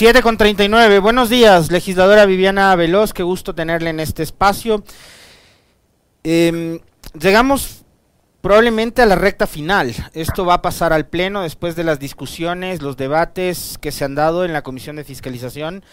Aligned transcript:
7 0.00 0.22
con 0.22 0.38
39. 0.38 0.98
Buenos 0.98 1.28
días, 1.28 1.70
legisladora 1.70 2.24
Viviana 2.24 2.74
Veloz. 2.74 3.12
Qué 3.12 3.22
gusto 3.22 3.54
tenerle 3.54 3.90
en 3.90 4.00
este 4.00 4.22
espacio. 4.22 4.82
Em, 6.24 6.80
llegamos 7.20 7.82
probablemente 8.40 9.02
a 9.02 9.04
la 9.04 9.14
recta 9.14 9.46
final. 9.46 9.94
Esto 10.14 10.46
va 10.46 10.54
a 10.54 10.62
pasar 10.62 10.94
al 10.94 11.06
Pleno 11.06 11.42
después 11.42 11.76
de 11.76 11.84
las 11.84 11.98
discusiones, 11.98 12.80
los 12.80 12.96
debates 12.96 13.76
que 13.78 13.92
se 13.92 14.06
han 14.06 14.14
dado 14.14 14.46
en 14.46 14.54
la 14.54 14.62
Comisión 14.62 14.96
de 14.96 15.04
Fiscalización. 15.04 15.84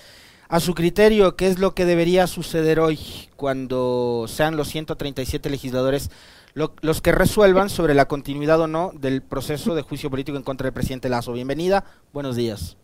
A 0.48 0.62
su 0.62 0.74
criterio, 0.74 1.36
¿qué 1.36 1.48
es 1.48 1.60
lo 1.60 1.76
que 1.76 1.84
debería 1.84 2.28
suceder 2.28 2.80
hoy 2.80 3.28
cuando 3.36 4.24
sean 4.30 4.56
los 4.56 4.70
137 4.70 5.50
legisladores 5.50 6.12
los 6.54 7.02
que 7.02 7.12
resuelvan 7.12 7.70
sobre 7.70 7.94
la 7.94 8.08
continuidad 8.08 8.62
o 8.62 8.68
no 8.68 8.94
del 8.96 9.22
proceso 9.22 9.76
de 9.76 9.82
juicio 9.82 10.10
político 10.10 10.38
en 10.38 10.44
contra 10.44 10.64
del 10.64 10.74
presidente 10.74 11.10
Lazo? 11.10 11.34
Bienvenida, 11.34 11.84
buenos 12.14 12.38
días. 12.38 12.78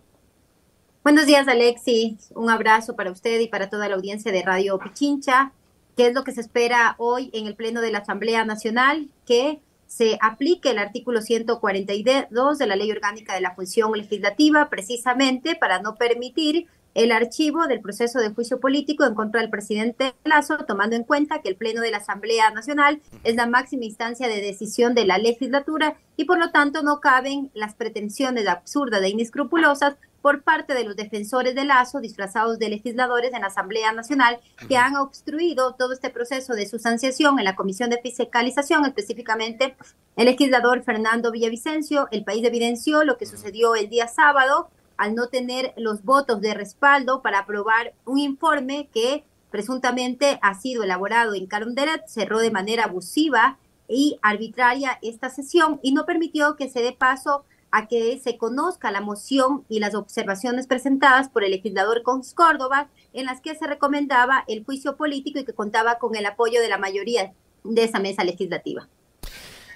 Buenos 1.04 1.26
días, 1.26 1.50
Alexi. 1.50 2.18
Un 2.34 2.50
abrazo 2.50 2.96
para 2.96 3.12
usted 3.12 3.38
y 3.42 3.50
para 3.50 3.70
toda 3.70 3.90
la 3.90 3.96
audiencia 3.96 4.32
de 4.32 4.42
Radio 4.42 4.80
Pichincha. 4.80 5.52
¿Qué 5.98 6.08
es 6.08 6.14
lo 6.14 6.24
que 6.24 6.32
se 6.32 6.40
espera 6.40 6.96
hoy 6.98 7.30
en 7.34 7.46
el 7.46 7.56
Pleno 7.56 7.82
de 7.82 7.92
la 7.92 7.98
Asamblea 7.98 8.46
Nacional? 8.46 9.10
Que 9.26 9.60
se 9.86 10.18
aplique 10.22 10.70
el 10.70 10.80
artículo 10.80 11.22
142 11.22 12.58
de 12.58 12.68
la 12.68 12.78
Ley 12.78 12.90
Orgánica 12.90 13.34
de 13.34 13.42
la 13.42 13.54
Función 13.54 13.92
Legislativa, 13.92 14.70
precisamente 14.70 15.56
para 15.56 15.82
no 15.82 15.96
permitir 15.96 16.68
el 16.94 17.12
archivo 17.12 17.68
del 17.68 17.82
proceso 17.82 18.20
de 18.20 18.30
juicio 18.30 18.62
político 18.62 19.04
en 19.04 19.14
contra 19.14 19.42
del 19.42 19.50
presidente 19.50 20.14
Lazo, 20.24 20.60
tomando 20.66 20.96
en 20.96 21.04
cuenta 21.04 21.42
que 21.42 21.50
el 21.50 21.58
Pleno 21.58 21.82
de 21.82 21.92
la 21.92 21.98
Asamblea 21.98 22.52
Nacional 22.52 23.02
es 23.26 23.36
la 23.36 23.48
máxima 23.48 23.84
instancia 23.84 24.30
de 24.30 24.40
decisión 24.40 24.96
de 24.96 25.04
la 25.04 25.18
legislatura 25.18 25.98
y 26.16 26.24
por 26.24 26.40
lo 26.40 26.52
tanto 26.52 26.82
no 26.82 27.02
caben 27.02 27.52
las 27.54 27.76
pretensiones 27.76 28.48
absurdas 28.48 29.02
e 29.02 29.10
inescrupulosas 29.10 29.98
por 30.24 30.42
parte 30.42 30.74
de 30.74 30.86
los 30.86 30.96
defensores 30.96 31.54
de 31.54 31.66
Lazo, 31.66 32.00
disfrazados 32.00 32.58
de 32.58 32.70
legisladores 32.70 33.34
en 33.34 33.42
la 33.42 33.48
Asamblea 33.48 33.92
Nacional, 33.92 34.40
que 34.70 34.78
han 34.78 34.96
obstruido 34.96 35.74
todo 35.74 35.92
este 35.92 36.10
proceso 36.10 36.54
de 36.54 36.66
sustanciación 36.66 37.40
en 37.40 37.46
la 37.46 37.58
Comisión 37.58 37.90
de 37.90 38.00
Fiscalización, 38.02 38.86
específicamente 38.86 39.76
el 40.16 40.26
legislador 40.28 40.82
Fernando 40.82 41.30
Villavicencio. 41.30 42.08
El 42.10 42.24
país 42.24 42.42
evidenció 42.46 43.04
lo 43.04 43.18
que 43.18 43.26
sucedió 43.26 43.76
el 43.76 43.90
día 43.90 44.08
sábado 44.08 44.70
al 44.96 45.14
no 45.14 45.28
tener 45.28 45.74
los 45.76 46.06
votos 46.06 46.40
de 46.40 46.54
respaldo 46.54 47.22
para 47.22 47.40
aprobar 47.40 47.94
un 48.06 48.18
informe 48.18 48.88
que 48.94 49.26
presuntamente 49.52 50.40
ha 50.42 50.54
sido 50.54 50.84
elaborado 50.84 51.34
en 51.34 51.48
Carondelet, 51.48 52.08
cerró 52.08 52.40
de 52.40 52.50
manera 52.50 52.86
abusiva 52.86 53.58
y 53.90 54.20
arbitraria 54.22 55.00
esta 55.02 55.30
sesión 55.30 55.82
y 55.84 55.92
no 55.92 56.06
permitió 56.06 56.56
que 56.56 56.70
se 56.70 56.82
dé 56.82 56.94
paso 56.94 57.44
a 57.76 57.88
que 57.88 58.20
se 58.24 58.38
conozca 58.38 58.92
la 58.92 59.02
moción 59.02 59.66
y 59.68 59.80
las 59.80 59.96
observaciones 59.96 60.68
presentadas 60.68 61.28
por 61.28 61.44
el 61.44 61.50
legislador 61.50 62.04
Cons 62.04 62.36
Córdoba, 62.36 62.88
en 63.14 63.26
las 63.26 63.42
que 63.42 63.56
se 63.56 63.66
recomendaba 63.66 64.44
el 64.48 64.64
juicio 64.64 64.96
político 64.96 65.40
y 65.40 65.44
que 65.44 65.54
contaba 65.54 65.98
con 65.98 66.16
el 66.16 66.28
apoyo 66.28 66.62
de 66.62 66.70
la 66.70 66.78
mayoría 66.78 67.34
de 67.64 67.84
esa 67.84 68.00
mesa 68.00 68.24
legislativa. 68.24 68.88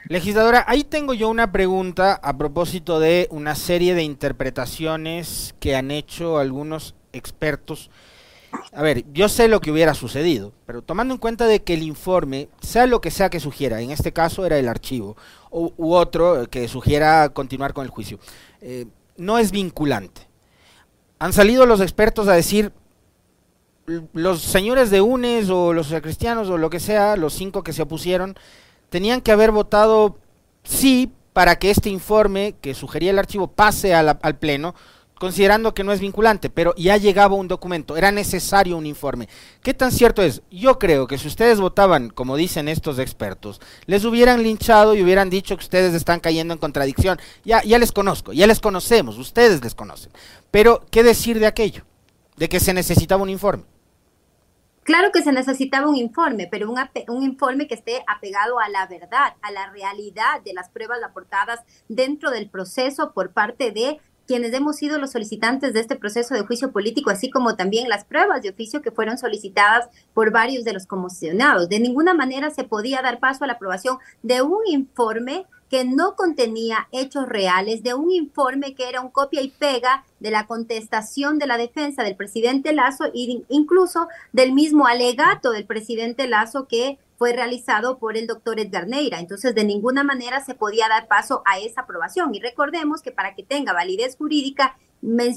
Legisladora, 0.10 0.64
ahí 0.68 0.84
tengo 0.84 1.16
yo 1.16 1.28
una 1.28 1.52
pregunta 1.52 2.14
a 2.14 2.38
propósito 2.38 3.00
de 3.00 3.28
una 3.32 3.56
serie 3.56 3.96
de 3.96 4.04
interpretaciones 4.04 5.56
que 5.60 5.76
han 5.76 5.90
hecho 5.90 6.38
algunos 6.38 6.94
expertos. 7.14 7.90
A 8.72 8.82
ver, 8.82 9.06
yo 9.14 9.30
sé 9.30 9.48
lo 9.48 9.62
que 9.62 9.72
hubiera 9.72 9.94
sucedido, 9.94 10.54
pero 10.66 10.82
tomando 10.82 11.14
en 11.14 11.20
cuenta 11.20 11.46
de 11.46 11.64
que 11.64 11.74
el 11.74 11.84
informe, 11.84 12.50
sea 12.62 12.86
lo 12.86 13.02
que 13.02 13.12
sea 13.12 13.30
que 13.30 13.40
sugiera, 13.40 13.82
en 13.82 13.92
este 13.92 14.14
caso 14.14 14.46
era 14.46 14.58
el 14.58 14.68
archivo, 14.68 15.18
u, 15.52 15.94
otro 15.94 16.50
que 16.50 16.68
sugiera 16.68 17.30
continuar 17.30 17.74
con 17.74 17.86
el 17.86 17.92
juicio. 17.92 18.20
Eh, 18.62 18.86
no 19.18 19.38
es 19.38 19.52
vinculante. 19.52 20.28
Han 21.20 21.34
salido 21.34 21.66
los 21.66 21.82
expertos 21.82 22.28
a 22.28 22.34
decir, 22.34 22.72
los 24.14 24.42
señores 24.42 24.92
de 24.92 25.02
UNES 25.02 25.50
o 25.50 25.74
los 25.74 25.88
cristianos 26.02 26.50
o 26.50 26.58
lo 26.58 26.70
que 26.70 26.80
sea, 26.80 27.16
los 27.16 27.34
cinco 27.34 27.64
que 27.64 27.74
se 27.74 27.82
opusieron, 27.82 28.38
tenían 28.90 29.22
que 29.22 29.32
haber 29.32 29.52
votado 29.52 30.18
sí 30.64 31.12
para 31.34 31.58
que 31.58 31.72
este 31.72 31.90
informe 31.90 32.56
que 32.62 32.74
sugería 32.74 33.12
el 33.12 33.20
archivo 33.20 33.48
pase 33.48 33.94
al 33.94 34.36
Pleno, 34.40 34.76
considerando 35.20 35.74
que 35.74 35.84
no 35.84 35.92
es 35.92 36.00
vinculante, 36.00 36.50
pero 36.50 36.74
ya 36.76 36.98
llegaba 36.98 37.36
un 37.36 37.48
documento, 37.48 37.98
era 37.98 38.12
necesario 38.12 38.78
un 38.78 38.86
informe. 38.86 39.28
¿Qué 39.62 39.74
tan 39.74 39.92
cierto 39.92 40.22
es? 40.22 40.42
Yo 40.52 40.80
creo 40.80 41.08
que 41.08 41.18
si 41.18 41.28
ustedes 41.28 41.60
votaban, 41.60 42.10
como 42.10 42.36
dicen 42.36 42.68
estos 42.68 43.00
expertos, 43.00 43.60
les 43.86 44.06
hubieran 44.06 44.44
linchado 44.44 44.96
y 44.96 45.04
hubieran 45.04 45.30
dicho 45.30 45.58
que 45.58 45.64
ustedes 45.64 45.94
están 45.94 46.20
cayendo 46.20 46.54
en 46.54 46.60
contradicción. 46.60 47.20
Ya, 47.44 47.64
ya 47.64 47.80
les 47.80 47.92
conozco, 47.92 48.34
ya 48.34 48.48
les 48.48 48.60
conocemos, 48.60 49.18
ustedes 49.18 49.64
les 49.64 49.76
conocen. 49.76 50.12
Pero, 50.52 50.86
¿qué 50.92 51.04
decir 51.04 51.40
de 51.40 51.48
aquello? 51.48 51.84
De 52.36 52.50
que 52.50 52.60
se 52.60 52.74
necesitaba 52.74 53.24
un 53.24 53.30
informe. 53.30 53.64
Claro 54.88 55.12
que 55.12 55.22
se 55.22 55.34
necesitaba 55.34 55.90
un 55.90 55.98
informe, 55.98 56.48
pero 56.50 56.72
un, 56.72 56.80
un, 57.10 57.24
informe 57.24 57.68
que 57.68 57.74
esté 57.74 58.06
apegado 58.08 58.58
a 58.58 58.70
la 58.70 58.88
verdad, 58.88 59.36
a 59.42 59.52
la 59.52 59.70
realidad 59.70 60.42
de 60.46 60.54
las 60.54 60.70
pruebas 60.70 61.00
aportadas 61.04 61.60
dentro 61.90 62.32
del 62.32 62.50
proceso 62.50 63.12
por 63.12 63.34
parte 63.34 63.72
de 63.72 64.00
quienes 64.28 64.54
hemos 64.54 64.76
sido 64.76 65.00
los 65.00 65.12
solicitantes 65.12 65.74
de 65.74 65.80
este 65.80 65.96
proceso 65.96 66.36
de 66.36 66.42
juicio 66.42 66.72
político, 66.72 67.10
así 67.10 67.30
como 67.30 67.56
también 67.56 67.90
las 67.90 68.04
pruebas 68.06 68.42
de 68.42 68.50
oficio 68.50 68.82
que 68.82 68.92
fueron 68.92 69.18
solicitadas 69.18 69.88
por 70.14 70.32
varios 70.32 70.66
de 70.66 70.74
los 70.74 70.86
conmocionados. 70.86 71.70
De 71.70 71.80
ninguna 71.80 72.14
manera 72.14 72.52
se 72.52 72.66
podía 72.66 73.02
dar 73.02 73.20
paso 73.20 73.44
a 73.44 73.48
la 73.48 73.54
aprobación 73.54 73.98
de 74.22 74.42
un 74.42 74.68
informe 74.68 75.46
que 75.70 75.84
no 75.84 76.16
contenía 76.16 76.88
hechos 76.92 77.28
reales, 77.28 77.84
de 77.84 77.94
un 77.94 78.12
informe 78.12 78.74
que 78.74 78.88
era 78.88 79.02
un 79.02 79.10
copia 79.10 79.42
y 79.42 79.50
pega 79.50 80.06
de 80.20 80.32
la 80.32 80.46
contestación 80.46 81.40
de 81.40 81.48
la 81.48 81.58
defensa 81.58 82.04
del 82.04 82.16
presidente 82.16 82.74
Lazo 82.74 83.06
e 83.06 83.44
incluso 83.50 84.08
del 84.32 84.54
mismo 84.54 84.88
alegato 84.88 85.52
del 85.52 85.66
presidente 85.66 86.28
Lazo 86.28 86.68
que 86.68 87.00
fue 87.18 87.34
realizado 87.34 87.98
por 87.98 88.16
el 88.16 88.28
doctor 88.28 88.60
Edgar 88.60 88.88
Neira. 88.88 89.20
Entonces, 89.20 89.56
de 89.56 89.64
ninguna 89.64 90.04
manera 90.04 90.44
se 90.44 90.56
podía 90.56 90.88
dar 90.88 91.08
paso 91.08 91.42
a 91.46 91.60
esa 91.60 91.82
aprobación. 91.82 92.34
Y 92.34 92.40
recordemos 92.40 93.02
que 93.02 93.12
para 93.12 93.36
que 93.36 93.44
tenga 93.44 93.74
validez 93.74 94.16
jurídica 94.16 94.78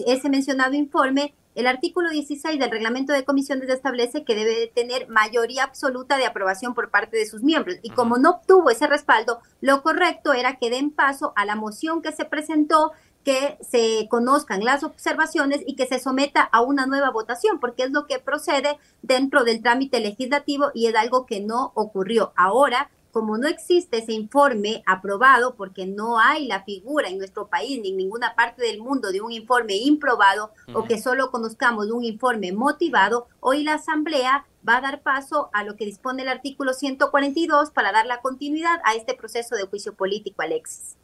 ese 0.06 0.28
mencionado 0.28 0.74
informe, 0.74 1.34
el 1.54 1.66
artículo 1.66 2.10
16 2.10 2.58
del 2.58 2.70
reglamento 2.70 3.12
de 3.12 3.24
comisiones 3.24 3.68
establece 3.68 4.24
que 4.24 4.34
debe 4.34 4.70
tener 4.74 5.08
mayoría 5.08 5.64
absoluta 5.64 6.16
de 6.16 6.26
aprobación 6.26 6.74
por 6.74 6.90
parte 6.90 7.16
de 7.16 7.26
sus 7.26 7.42
miembros. 7.42 7.76
Y 7.82 7.90
como 7.90 8.18
no 8.18 8.30
obtuvo 8.30 8.70
ese 8.70 8.86
respaldo, 8.86 9.40
lo 9.60 9.82
correcto 9.82 10.32
era 10.32 10.56
que 10.56 10.70
den 10.70 10.90
paso 10.90 11.32
a 11.34 11.44
la 11.44 11.56
moción 11.56 12.02
que 12.02 12.12
se 12.12 12.24
presentó 12.24 12.92
que 13.24 13.58
se 13.60 14.08
conozcan 14.08 14.64
las 14.64 14.82
observaciones 14.82 15.60
y 15.66 15.76
que 15.76 15.86
se 15.86 15.98
someta 15.98 16.42
a 16.42 16.62
una 16.62 16.86
nueva 16.86 17.10
votación, 17.10 17.60
porque 17.60 17.84
es 17.84 17.90
lo 17.90 18.06
que 18.06 18.18
procede 18.18 18.78
dentro 19.02 19.44
del 19.44 19.62
trámite 19.62 20.00
legislativo 20.00 20.70
y 20.74 20.86
es 20.86 20.94
algo 20.94 21.26
que 21.26 21.40
no 21.40 21.72
ocurrió. 21.74 22.32
Ahora, 22.36 22.90
como 23.12 23.38
no 23.38 23.48
existe 23.48 23.98
ese 23.98 24.12
informe 24.12 24.82
aprobado, 24.86 25.54
porque 25.54 25.86
no 25.86 26.18
hay 26.18 26.46
la 26.46 26.62
figura 26.62 27.08
en 27.08 27.18
nuestro 27.18 27.48
país 27.48 27.80
ni 27.80 27.90
en 27.90 27.96
ninguna 27.96 28.34
parte 28.34 28.62
del 28.62 28.80
mundo 28.80 29.10
de 29.10 29.20
un 29.20 29.32
informe 29.32 29.76
improbado 29.76 30.52
o 30.74 30.84
que 30.84 31.00
solo 31.00 31.30
conozcamos 31.30 31.90
un 31.90 32.04
informe 32.04 32.52
motivado, 32.52 33.26
hoy 33.40 33.64
la 33.64 33.74
Asamblea 33.74 34.46
va 34.68 34.76
a 34.76 34.80
dar 34.80 35.02
paso 35.02 35.50
a 35.52 35.64
lo 35.64 35.76
que 35.76 35.84
dispone 35.84 36.22
el 36.22 36.28
artículo 36.28 36.74
142 36.74 37.70
para 37.70 37.92
dar 37.92 38.06
la 38.06 38.20
continuidad 38.20 38.80
a 38.84 38.94
este 38.94 39.14
proceso 39.14 39.56
de 39.56 39.64
juicio 39.64 39.94
político, 39.94 40.42
Alexis. 40.42 40.96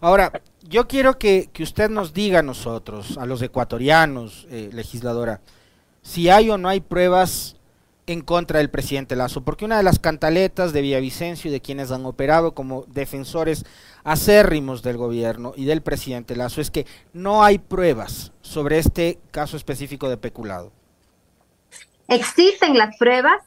Ahora, 0.00 0.40
yo 0.62 0.88
quiero 0.88 1.18
que, 1.18 1.50
usted 1.60 1.90
nos 1.90 2.12
diga 2.12 2.40
a 2.40 2.42
nosotros, 2.42 3.18
a 3.18 3.26
los 3.26 3.42
ecuatorianos, 3.42 4.46
eh, 4.50 4.70
legisladora, 4.72 5.40
si 6.02 6.30
hay 6.30 6.50
o 6.50 6.58
no 6.58 6.68
hay 6.68 6.80
pruebas 6.80 7.56
en 8.06 8.22
contra 8.22 8.58
del 8.58 8.70
presidente 8.70 9.16
Lazo, 9.16 9.42
porque 9.42 9.66
una 9.66 9.76
de 9.76 9.82
las 9.82 9.98
cantaletas 9.98 10.72
de 10.72 10.80
Villavicencio 10.80 11.50
y 11.50 11.52
de 11.52 11.60
quienes 11.60 11.90
han 11.90 12.06
operado 12.06 12.54
como 12.54 12.84
defensores 12.88 13.66
acérrimos 14.02 14.82
del 14.82 14.96
gobierno 14.96 15.52
y 15.54 15.66
del 15.66 15.82
presidente 15.82 16.34
Lazo 16.34 16.62
es 16.62 16.70
que 16.70 16.86
no 17.12 17.44
hay 17.44 17.58
pruebas 17.58 18.32
sobre 18.40 18.78
este 18.78 19.18
caso 19.30 19.58
específico 19.58 20.08
de 20.08 20.16
peculado. 20.16 20.72
Existen 22.10 22.78
las 22.78 22.96
pruebas, 22.96 23.42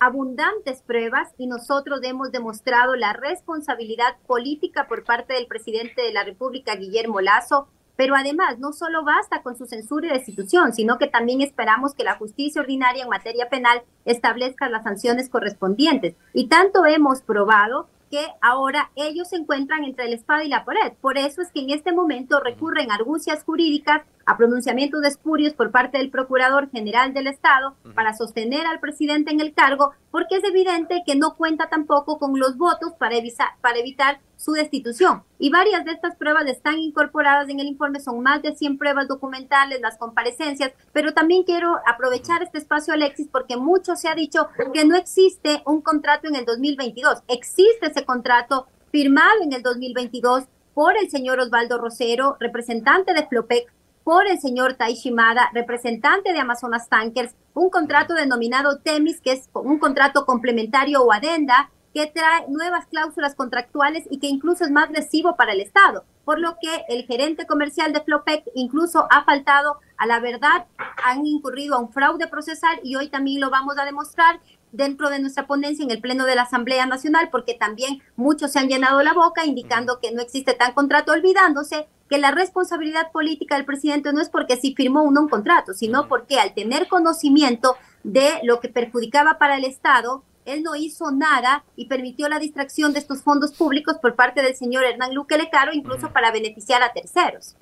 abundantes 0.00 0.82
pruebas, 0.82 1.28
y 1.38 1.46
nosotros 1.46 2.00
hemos 2.02 2.32
demostrado 2.32 2.96
la 2.96 3.12
responsabilidad 3.12 4.16
política 4.26 4.88
por 4.88 5.04
parte 5.04 5.34
del 5.34 5.46
presidente 5.46 6.02
de 6.02 6.12
la 6.12 6.24
República, 6.24 6.74
Guillermo 6.74 7.20
Lazo, 7.20 7.68
pero 7.94 8.16
además, 8.16 8.58
no 8.58 8.72
solo 8.72 9.04
basta 9.04 9.42
con 9.42 9.56
su 9.56 9.66
censura 9.66 10.08
y 10.08 10.10
destitución, 10.10 10.72
sino 10.72 10.98
que 10.98 11.06
también 11.06 11.42
esperamos 11.42 11.94
que 11.94 12.02
la 12.02 12.16
justicia 12.16 12.60
ordinaria 12.60 13.04
en 13.04 13.08
materia 13.08 13.48
penal 13.48 13.82
establezca 14.04 14.68
las 14.68 14.82
sanciones 14.82 15.28
correspondientes. 15.28 16.16
Y 16.32 16.48
tanto 16.48 16.84
hemos 16.84 17.20
probado 17.20 17.86
que 18.12 18.28
ahora 18.42 18.90
ellos 18.94 19.30
se 19.30 19.36
encuentran 19.36 19.84
entre 19.84 20.06
la 20.06 20.16
espada 20.16 20.44
y 20.44 20.48
la 20.48 20.66
pared. 20.66 20.92
Por 21.00 21.16
eso 21.16 21.40
es 21.40 21.50
que 21.50 21.60
en 21.60 21.70
este 21.70 21.92
momento 21.92 22.40
recurren 22.40 22.90
a 22.90 22.96
argucias 22.96 23.42
jurídicas 23.42 24.02
a 24.26 24.36
pronunciamientos 24.36 25.02
espurios 25.04 25.54
por 25.54 25.70
parte 25.70 25.96
del 25.96 26.10
Procurador 26.10 26.70
General 26.70 27.14
del 27.14 27.26
Estado 27.26 27.74
para 27.94 28.12
sostener 28.12 28.66
al 28.66 28.80
presidente 28.80 29.32
en 29.32 29.40
el 29.40 29.54
cargo, 29.54 29.92
porque 30.10 30.36
es 30.36 30.44
evidente 30.44 31.02
que 31.06 31.16
no 31.16 31.36
cuenta 31.36 31.70
tampoco 31.70 32.18
con 32.18 32.38
los 32.38 32.58
votos 32.58 32.92
para, 32.98 33.16
para 33.62 33.78
evitar 33.78 34.20
su 34.42 34.52
destitución. 34.52 35.22
Y 35.38 35.50
varias 35.50 35.84
de 35.84 35.92
estas 35.92 36.16
pruebas 36.16 36.46
están 36.46 36.78
incorporadas 36.78 37.48
en 37.48 37.60
el 37.60 37.66
informe, 37.66 38.00
son 38.00 38.20
más 38.22 38.42
de 38.42 38.56
100 38.56 38.76
pruebas 38.76 39.06
documentales, 39.06 39.80
las 39.80 39.96
comparecencias, 39.98 40.72
pero 40.92 41.14
también 41.14 41.44
quiero 41.44 41.78
aprovechar 41.86 42.42
este 42.42 42.58
espacio, 42.58 42.92
Alexis, 42.92 43.28
porque 43.30 43.56
mucho 43.56 43.94
se 43.94 44.08
ha 44.08 44.16
dicho 44.16 44.48
que 44.74 44.84
no 44.84 44.96
existe 44.96 45.62
un 45.64 45.80
contrato 45.80 46.26
en 46.26 46.34
el 46.34 46.44
2022. 46.44 47.22
Existe 47.28 47.86
ese 47.86 48.04
contrato 48.04 48.66
firmado 48.90 49.42
en 49.42 49.52
el 49.52 49.62
2022 49.62 50.44
por 50.74 50.96
el 50.96 51.08
señor 51.08 51.38
Osvaldo 51.38 51.78
Rosero, 51.78 52.36
representante 52.40 53.14
de 53.14 53.26
Flopec, 53.26 53.72
por 54.02 54.26
el 54.26 54.40
señor 54.40 54.74
Tai 54.74 54.94
Shimada, 54.94 55.50
representante 55.54 56.32
de 56.32 56.40
Amazonas 56.40 56.88
Tankers, 56.88 57.36
un 57.54 57.70
contrato 57.70 58.14
denominado 58.14 58.78
TEMIS, 58.78 59.20
que 59.20 59.32
es 59.32 59.48
un 59.54 59.78
contrato 59.78 60.26
complementario 60.26 61.02
o 61.02 61.12
adenda, 61.12 61.70
que 61.92 62.06
trae 62.06 62.46
nuevas 62.48 62.86
cláusulas 62.86 63.34
contractuales 63.34 64.04
y 64.10 64.18
que 64.18 64.26
incluso 64.26 64.64
es 64.64 64.70
más 64.70 64.90
lesivo 64.90 65.36
para 65.36 65.52
el 65.52 65.60
Estado, 65.60 66.04
por 66.24 66.38
lo 66.38 66.56
que 66.60 66.84
el 66.88 67.04
gerente 67.04 67.46
comercial 67.46 67.92
de 67.92 68.00
Flopec 68.00 68.44
incluso 68.54 69.06
ha 69.10 69.24
faltado 69.24 69.78
a 69.96 70.06
la 70.06 70.20
verdad, 70.20 70.66
han 71.04 71.26
incurrido 71.26 71.74
a 71.74 71.80
un 71.80 71.92
fraude 71.92 72.28
procesal 72.28 72.80
y 72.82 72.96
hoy 72.96 73.08
también 73.08 73.40
lo 73.40 73.50
vamos 73.50 73.78
a 73.78 73.84
demostrar 73.84 74.40
dentro 74.72 75.10
de 75.10 75.20
nuestra 75.20 75.46
ponencia 75.46 75.84
en 75.84 75.90
el 75.90 76.00
Pleno 76.00 76.24
de 76.24 76.34
la 76.34 76.42
Asamblea 76.42 76.86
Nacional, 76.86 77.28
porque 77.30 77.54
también 77.54 78.02
muchos 78.16 78.52
se 78.52 78.58
han 78.58 78.68
llenado 78.68 79.02
la 79.02 79.12
boca 79.12 79.44
indicando 79.44 80.00
que 80.00 80.12
no 80.12 80.22
existe 80.22 80.54
tal 80.54 80.74
contrato, 80.74 81.12
olvidándose 81.12 81.86
que 82.08 82.18
la 82.18 82.30
responsabilidad 82.30 83.12
política 83.12 83.56
del 83.56 83.64
presidente 83.64 84.12
no 84.12 84.20
es 84.20 84.28
porque 84.28 84.56
sí 84.56 84.74
firmó 84.74 85.02
uno 85.02 85.20
un 85.20 85.28
contrato, 85.28 85.72
sino 85.74 86.08
porque 86.08 86.40
al 86.40 86.54
tener 86.54 86.88
conocimiento 86.88 87.76
de 88.02 88.40
lo 88.42 88.60
que 88.60 88.68
perjudicaba 88.68 89.38
para 89.38 89.56
el 89.56 89.64
Estado, 89.64 90.24
él 90.44 90.62
no 90.62 90.76
hizo 90.76 91.10
nada 91.10 91.64
y 91.76 91.86
permitió 91.86 92.28
la 92.28 92.38
distracción 92.38 92.92
de 92.92 92.98
estos 92.98 93.22
fondos 93.22 93.52
públicos 93.52 93.96
por 94.00 94.14
parte 94.14 94.42
del 94.42 94.56
señor 94.56 94.84
Hernán 94.84 95.14
Luque 95.14 95.36
Lecaro, 95.36 95.72
incluso 95.72 96.12
para 96.12 96.30
beneficiar 96.30 96.82
a 96.82 96.92
terceros. 96.92 97.56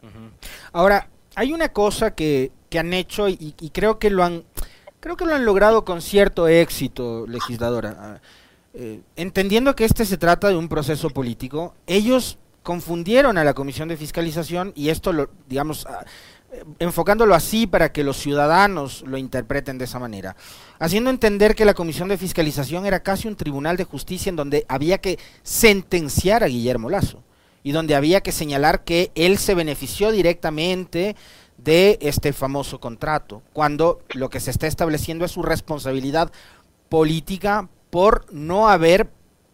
Ahora, 0.73 1.09
hay 1.35 1.53
una 1.53 1.69
cosa 1.69 2.15
que, 2.15 2.53
que 2.69 2.79
han 2.79 2.93
hecho 2.93 3.29
y, 3.29 3.55
y, 3.61 3.71
creo 3.71 3.99
que 3.99 4.11
lo 4.11 4.25
han 4.25 4.45
creo 5.01 5.17
que 5.17 5.25
lo 5.25 5.35
han 5.35 5.45
logrado 5.45 5.85
con 5.85 6.03
cierto 6.03 6.49
éxito, 6.49 7.27
legisladora. 7.27 7.97
Ah, 7.99 8.21
eh, 8.75 9.01
entendiendo 9.17 9.75
que 9.75 9.85
este 9.85 10.05
se 10.05 10.19
trata 10.19 10.49
de 10.49 10.57
un 10.57 10.69
proceso 10.69 11.11
político, 11.11 11.75
ellos 11.87 12.39
confundieron 12.63 13.39
a 13.39 13.45
la 13.45 13.55
Comisión 13.55 13.89
de 13.89 13.97
Fiscalización 13.97 14.73
y 14.77 14.91
esto 14.91 15.13
lo, 15.13 15.31
digamos, 15.49 15.87
ah, 15.87 16.05
enfocándolo 16.79 17.35
así 17.35 17.67
para 17.67 17.93
que 17.93 18.05
los 18.05 18.17
ciudadanos 18.17 19.03
lo 19.07 19.17
interpreten 19.17 19.79
de 19.79 19.85
esa 19.85 19.99
manera, 19.99 20.37
haciendo 20.79 21.11
entender 21.11 21.55
que 21.55 21.65
la 21.65 21.75
Comisión 21.75 22.09
de 22.09 22.19
Fiscalización 22.19 22.87
era 22.87 23.03
casi 23.03 23.29
un 23.29 23.37
tribunal 23.37 23.77
de 23.77 23.85
justicia 23.85 24.31
en 24.31 24.37
donde 24.37 24.65
había 24.69 24.99
que 24.99 25.19
sentenciar 25.43 26.43
a 26.43 26.49
Guillermo 26.49 26.91
Lazo 26.91 27.23
y 27.63 27.73
donde 27.73 27.95
había 27.95 28.23
que 28.23 28.33
señalar 28.33 28.85
que 28.85 29.13
él 29.15 29.39
se 29.39 29.55
benefició 29.55 30.11
directamente 30.13 31.15
de 31.59 31.99
este 32.01 32.33
famoso 32.33 32.81
contrato, 32.81 33.43
cuando 33.53 34.01
lo 34.15 34.31
que 34.31 34.41
se 34.41 34.51
está 34.51 34.67
estableciendo 34.67 35.25
es 35.25 35.33
su 35.33 35.43
responsabilidad 35.43 36.33
política 36.89 37.69
por 37.91 38.25
no 38.33 38.69
haber 38.69 39.11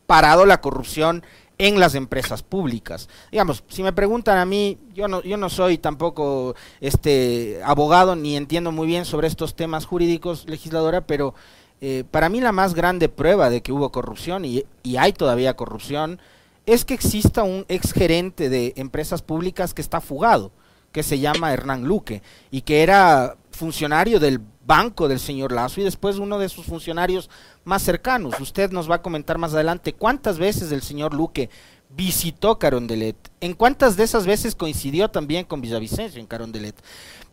parado 0.07 0.47
la 0.47 0.61
corrupción 0.61 1.25
en 1.59 1.81
las 1.81 1.95
empresas 1.95 2.43
públicas. 2.43 3.09
Digamos, 3.31 3.65
si 3.69 3.83
me 3.83 3.93
preguntan 3.93 4.39
a 4.39 4.45
mí, 4.45 4.79
yo 4.95 5.09
no, 5.09 5.23
yo 5.23 5.37
no 5.37 5.49
soy 5.49 5.79
tampoco 5.79 6.55
este 6.81 7.61
abogado 7.65 8.15
ni 8.17 8.37
entiendo 8.37 8.73
muy 8.73 8.87
bien 8.87 9.05
sobre 9.05 9.27
estos 9.27 9.57
temas 9.57 9.87
jurídicos, 9.87 10.47
legisladora, 10.49 11.07
pero 11.07 11.35
eh, 11.81 12.05
para 12.11 12.29
mí 12.29 12.41
la 12.41 12.53
más 12.53 12.75
grande 12.75 13.09
prueba 13.09 13.51
de 13.51 13.63
que 13.63 13.73
hubo 13.73 13.91
corrupción 13.91 14.45
y, 14.45 14.65
y 14.83 14.97
hay 14.97 15.13
todavía 15.13 15.57
corrupción 15.57 16.21
es 16.67 16.85
que 16.85 16.95
exista 16.95 17.45
un 17.45 17.65
exgerente 17.69 18.49
de 18.49 18.75
empresas 18.77 19.23
públicas 19.23 19.73
que 19.73 19.83
está 19.83 20.01
fugado, 20.01 20.51
que 20.91 21.05
se 21.05 21.21
llama 21.21 21.53
Hernán 21.53 21.85
Luque, 21.85 22.23
y 22.51 22.63
que 22.63 22.83
era 22.83 23.37
funcionario 23.53 24.19
del 24.19 24.41
banco 24.67 25.09
del 25.09 25.21
señor 25.21 25.53
Lazo 25.53 25.81
y 25.81 25.85
después 25.85 26.17
uno 26.17 26.39
de 26.39 26.49
sus 26.49 26.67
funcionarios 26.67 27.31
más 27.65 27.83
cercanos. 27.83 28.41
Usted 28.41 28.71
nos 28.71 28.91
va 28.91 28.97
a 28.97 29.03
comentar 29.03 29.39
más 29.39 29.55
adelante 29.55 29.93
cuántas 29.93 30.39
veces 30.39 30.73
el 30.73 30.83
señor 30.83 31.15
Luque 31.15 31.51
visitó 31.91 32.59
Carondelet, 32.59 33.17
en 33.41 33.55
cuántas 33.55 33.97
de 33.97 34.05
esas 34.05 34.27
veces 34.27 34.55
coincidió 34.55 35.09
también 35.09 35.45
con 35.45 35.61
Villavicencio 35.61 36.21
en 36.21 36.27
Carondelet. 36.27 36.77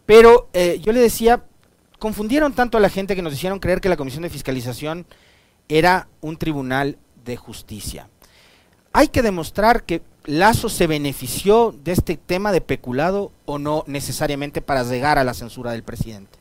Pero 0.05 0.49
eh, 0.53 0.79
yo 0.83 0.91
le 0.91 0.99
decía, 0.99 1.43
confundieron 1.99 2.53
tanto 2.53 2.77
a 2.77 2.81
la 2.81 2.89
gente 2.89 3.15
que 3.15 3.21
nos 3.21 3.33
hicieron 3.33 3.59
creer 3.59 3.81
que 3.81 3.89
la 3.89 3.97
Comisión 3.97 4.23
de 4.23 4.29
Fiscalización 4.29 5.05
era 5.67 6.07
un 6.21 6.37
tribunal 6.37 6.97
de 7.25 7.37
justicia 7.37 8.07
hay 8.93 9.07
que 9.07 9.23
demostrar 9.23 9.83
que 9.83 10.01
Lazo 10.25 10.69
se 10.69 10.87
benefició 10.87 11.75
de 11.83 11.91
este 11.91 12.15
tema 12.15 12.53
de 12.53 12.61
peculado 12.61 13.33
o 13.45 13.57
no 13.57 13.83
necesariamente 13.87 14.61
para 14.61 14.83
llegar 14.83 15.17
a 15.17 15.25
la 15.25 15.33
censura 15.33 15.71
del 15.71 15.83
presidente. 15.83 16.39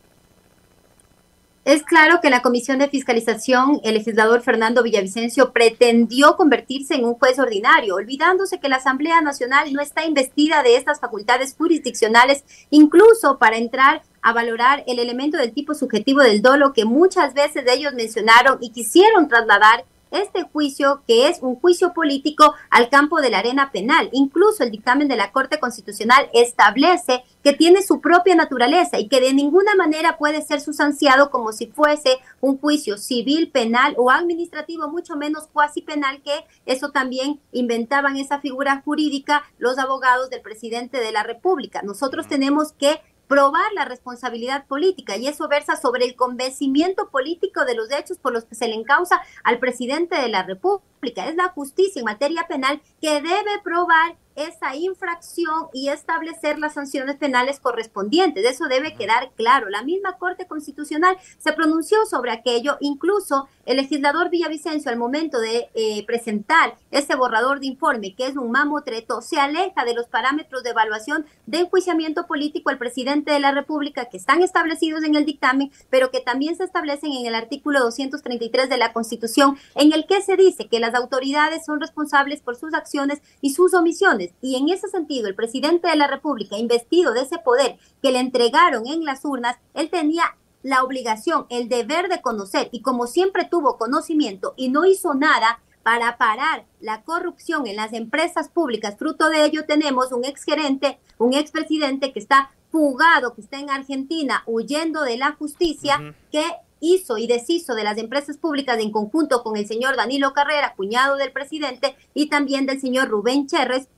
Es 1.65 1.85
claro 1.85 2.21
que 2.21 2.29
la 2.29 2.43
Comisión 2.43 2.81
de 2.81 2.89
Fiscalización, 2.89 3.81
el 3.85 3.95
legislador 3.95 4.43
Fernando 4.43 4.83
Villavicencio, 4.83 5.53
pretendió 5.53 6.37
convertirse 6.37 6.95
en 6.95 7.05
un 7.05 7.15
juez 7.15 7.39
ordinario, 7.39 7.95
olvidándose 7.95 8.59
que 8.59 8.69
la 8.69 8.77
Asamblea 8.77 9.21
Nacional 9.21 9.73
no 9.73 9.81
está 9.81 10.05
investida 10.05 10.65
de 10.65 10.75
estas 10.75 10.99
facultades 10.99 11.55
jurisdiccionales, 11.57 12.43
incluso 12.71 13.39
para 13.39 13.59
entrar 13.59 14.03
a 14.23 14.33
valorar 14.33 14.83
el 14.89 14.99
elemento 14.99 15.37
del 15.37 15.53
tipo 15.53 15.73
subjetivo 15.75 16.21
del 16.21 16.43
dolo 16.43 16.73
que 16.73 16.85
muchas 16.85 17.33
veces 17.33 17.65
ellos 17.69 17.95
mencionaron 17.95 18.59
y 18.61 18.71
quisieron 18.71 19.29
trasladar 19.29 19.85
este 20.13 20.43
juicio, 20.45 21.03
que 21.07 21.29
es 21.29 21.39
un 21.43 21.57
juicio 21.57 21.93
político, 21.93 22.55
al 22.71 22.89
campo 22.89 23.21
de 23.21 23.31
la 23.31 23.39
arena 23.39 23.73
penal. 23.73 24.09
Incluso 24.13 24.63
el 24.63 24.71
dictamen 24.71 25.09
de 25.09 25.17
la 25.17 25.33
Corte 25.33 25.59
Constitucional 25.59 26.29
establece 26.33 27.25
que 27.43 27.53
tiene 27.53 27.83
su 27.83 28.01
propia 28.01 28.35
naturaleza 28.35 28.99
y 28.99 29.09
que 29.09 29.21
de 29.21 29.35
ninguna 29.35 29.75
manera 29.75 30.17
puede 30.17 30.43
ser 30.43 30.61
sustanciado 30.61 31.31
como 31.31 31.53
si 31.53 31.67
fuese 31.67 32.19
un 32.41 32.59
juicio 32.59 32.99
civil, 32.99 33.51
penal 33.51 33.95
o 33.99 34.11
administrativo, 34.11 34.89
mucho 34.89 35.17
menos 35.17 35.49
cuasi 35.53 35.83
penal, 35.83 36.23
que 36.23 36.45
eso 36.67 36.91
también 36.91 37.41
inventaban 37.51 38.17
esa 38.17 38.41
figura 38.41 38.83
jurídica 38.85 39.43
los 39.59 39.79
abogados 39.79 40.31
del 40.31 40.41
presidente 40.41 40.99
de 40.99 41.13
la 41.13 41.23
República. 41.23 41.83
Nosotros 41.83 42.29
tenemos 42.29 42.73
que 42.73 43.01
probar 43.29 43.73
la 43.75 43.85
responsabilidad 43.85 44.67
política 44.67 45.17
y 45.17 45.27
eso 45.27 45.49
versa 45.49 45.77
sobre 45.77 46.05
el 46.05 46.17
convencimiento 46.17 47.09
político 47.11 47.65
de 47.65 47.75
los 47.75 47.91
hechos 47.91 48.19
por 48.19 48.33
los 48.33 48.45
que 48.45 48.55
se 48.55 48.69
le 48.69 48.75
encausa 48.75 49.23
al 49.45 49.59
presidente 49.59 50.17
de 50.17 50.29
la 50.29 50.43
República. 50.43 50.92
Es 51.03 51.35
la 51.35 51.49
justicia 51.49 51.99
en 51.99 52.05
materia 52.05 52.47
penal 52.47 52.81
que 53.01 53.21
debe 53.21 53.61
probar 53.65 54.17
esa 54.37 54.75
infracción 54.77 55.69
y 55.73 55.89
establecer 55.89 56.59
las 56.59 56.75
sanciones 56.75 57.17
penales 57.17 57.61
correspondientes. 57.61 58.45
Eso 58.45 58.67
debe 58.67 58.95
quedar 58.95 59.33
claro. 59.37 59.69
La 59.69 59.83
misma 59.83 60.17
Corte 60.17 60.47
Constitucional 60.47 61.17
se 61.39 61.53
pronunció 61.53 61.99
sobre 62.07 62.31
aquello, 62.31 62.77
incluso 62.81 63.49
el 63.67 63.77
legislador 63.77 64.31
Villavicencio 64.31 64.91
al 64.91 64.97
momento 64.97 65.39
de 65.39 65.69
eh, 65.75 66.05
presentar 66.07 66.77
ese 66.91 67.15
borrador 67.15 67.61
de 67.61 67.67
informe, 67.67 68.15
que 68.15 68.27
es 68.27 68.37
un 68.37 68.51
mamotreto, 68.51 69.23
se 69.23 69.39
aleja 69.39 69.85
de 69.85 69.95
los 69.95 70.07
parámetros 70.07 70.63
de 70.63 70.71
evaluación 70.71 71.27
de 71.47 71.59
enjuiciamiento 71.59 72.27
político 72.27 72.71
al 72.71 72.79
presidente 72.79 73.31
de 73.31 73.41
la 73.41 73.53
República 73.53 74.07
que 74.07 74.17
están 74.17 74.43
establecidos 74.43 75.05
en 75.05 75.15
el 75.15 75.25
dictamen, 75.25 75.71
pero 75.91 76.11
que 76.11 76.21
también 76.21 76.57
se 76.57 76.65
establecen 76.65 77.13
en 77.13 77.27
el 77.27 77.35
artículo 77.35 77.81
233 77.81 78.69
de 78.69 78.77
la 78.77 78.93
Constitución, 78.93 79.57
en 79.77 79.93
el 79.93 80.07
que 80.07 80.23
se 80.23 80.37
dice 80.37 80.67
que 80.67 80.81
las 80.81 80.92
autoridades 80.95 81.65
son 81.65 81.81
responsables 81.81 82.41
por 82.41 82.57
sus 82.57 82.75
acciones 82.75 83.23
y 83.41 83.55
sus 83.55 83.75
omisiones. 83.75 84.33
Y 84.41 84.57
en 84.57 84.69
ese 84.69 84.89
sentido 84.89 85.29
el 85.29 85.35
presidente 85.35 85.89
de 85.89 85.97
la 85.97 86.07
República, 86.07 86.57
investido 86.57 87.13
de 87.13 87.23
ese 87.23 87.39
poder 87.39 87.79
que 88.03 88.13
le 88.13 88.21
entregaron 88.21 88.87
en 88.87 89.05
las 89.05 89.25
urnas, 89.25 89.57
él 89.75 89.91
tenía 89.91 90.25
la 90.63 90.85
obligación, 90.85 91.47
el 91.49 91.69
deber 91.69 92.09
de 92.09 92.23
conocer 92.23 92.69
y 92.73 92.83
como 92.83 93.07
siempre 93.07 93.45
tuvo 93.51 93.79
conocimiento 93.79 94.55
y 94.57 94.69
no 94.69 94.85
hizo 94.85 95.15
nada 95.15 95.61
para 95.83 96.17
parar 96.17 96.65
la 96.81 97.03
corrupción 97.03 97.67
en 97.67 97.77
las 97.77 97.93
empresas 97.93 98.49
públicas, 98.49 98.97
fruto 98.97 99.29
de 99.29 99.45
ello 99.45 99.65
tenemos 99.67 100.13
un 100.13 100.25
exgerente, 100.25 101.01
un 101.19 101.35
expresidente 101.35 102.13
que 102.13 102.21
está 102.21 102.51
fugado, 102.71 103.35
que 103.35 103.41
está 103.41 103.59
en 103.59 103.71
Argentina 103.71 104.43
huyendo 104.47 105.03
de 105.03 105.17
la 105.17 105.33
justicia, 105.33 106.15
que 106.31 106.45
hizo 106.83 107.17
y 107.17 107.29
deshizo 107.29 107.75
de 107.75 107.85
las 107.85 107.97
empresas 107.97 108.37
públicas 108.37 108.79
en 108.81 108.91
conjunto 108.91 109.43
con 109.45 109.57
el 109.57 109.67
señor 109.67 109.97
Danilo 109.97 110.35
Carrera, 110.35 110.75
cuñado 110.77 111.17
del 111.17 111.33
presidente, 111.33 111.97
y 112.13 112.29
también 112.29 112.67
del 112.67 112.81
señor 112.81 113.09
Rubén 113.09 113.47
Cherres, 113.47 113.89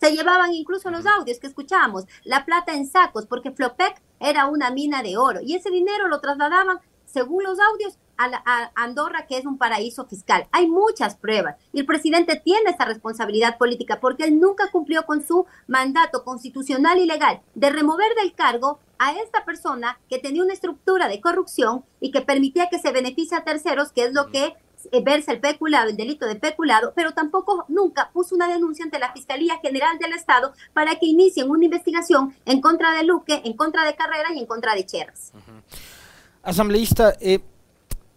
se 0.00 0.10
llevaban 0.10 0.52
incluso 0.52 0.90
los 0.90 1.06
audios 1.06 1.38
que 1.38 1.46
escuchábamos, 1.46 2.06
la 2.24 2.44
plata 2.44 2.74
en 2.74 2.88
sacos, 2.88 3.26
porque 3.26 3.52
Flopec 3.52 4.00
era 4.18 4.46
una 4.46 4.70
mina 4.70 5.02
de 5.02 5.16
oro 5.16 5.40
y 5.42 5.54
ese 5.54 5.70
dinero 5.70 6.08
lo 6.08 6.20
trasladaban, 6.20 6.78
según 7.04 7.44
los 7.44 7.58
audios, 7.60 7.98
a, 8.16 8.70
Andorra, 8.74 9.26
que 9.26 9.38
es 9.38 9.46
un 9.46 9.58
paraíso 9.58 10.06
fiscal. 10.06 10.46
Hay 10.52 10.66
muchas 10.68 11.16
pruebas 11.16 11.56
y 11.72 11.80
el 11.80 11.86
presidente 11.86 12.40
tiene 12.42 12.70
esa 12.70 12.84
responsabilidad 12.84 13.58
política 13.58 14.00
porque 14.00 14.24
él 14.24 14.38
nunca 14.38 14.70
cumplió 14.70 15.04
con 15.04 15.26
su 15.26 15.46
mandato 15.66 16.24
constitucional 16.24 16.98
y 16.98 17.06
legal 17.06 17.40
de 17.54 17.70
remover 17.70 18.14
del 18.14 18.34
cargo 18.34 18.78
a 18.98 19.12
esta 19.12 19.44
persona 19.44 19.98
que 20.08 20.18
tenía 20.18 20.44
una 20.44 20.52
estructura 20.52 21.08
de 21.08 21.20
corrupción 21.20 21.84
y 22.00 22.10
que 22.12 22.20
permitía 22.20 22.68
que 22.68 22.78
se 22.78 22.92
beneficie 22.92 23.36
a 23.36 23.44
terceros, 23.44 23.90
que 23.92 24.04
es 24.04 24.12
lo 24.12 24.30
que 24.30 24.54
eh, 24.90 25.02
verse 25.02 25.32
el 25.32 25.40
peculado, 25.40 25.90
el 25.90 25.96
delito 25.96 26.26
de 26.26 26.36
peculado, 26.36 26.92
pero 26.94 27.12
tampoco 27.12 27.64
nunca 27.68 28.10
puso 28.12 28.34
una 28.34 28.48
denuncia 28.48 28.84
ante 28.84 28.98
la 28.98 29.12
Fiscalía 29.12 29.58
General 29.60 29.98
del 29.98 30.12
Estado 30.12 30.52
para 30.72 30.96
que 30.96 31.06
inicien 31.06 31.50
una 31.50 31.64
investigación 31.64 32.34
en 32.44 32.60
contra 32.60 32.92
de 32.92 33.04
Luque, 33.04 33.42
en 33.44 33.54
contra 33.54 33.84
de 33.84 33.94
Carrera 33.94 34.28
y 34.34 34.38
en 34.38 34.46
contra 34.46 34.74
de 34.74 34.84
Cherras. 34.84 35.32
Asambleísta, 36.42 37.14
eh, 37.20 37.40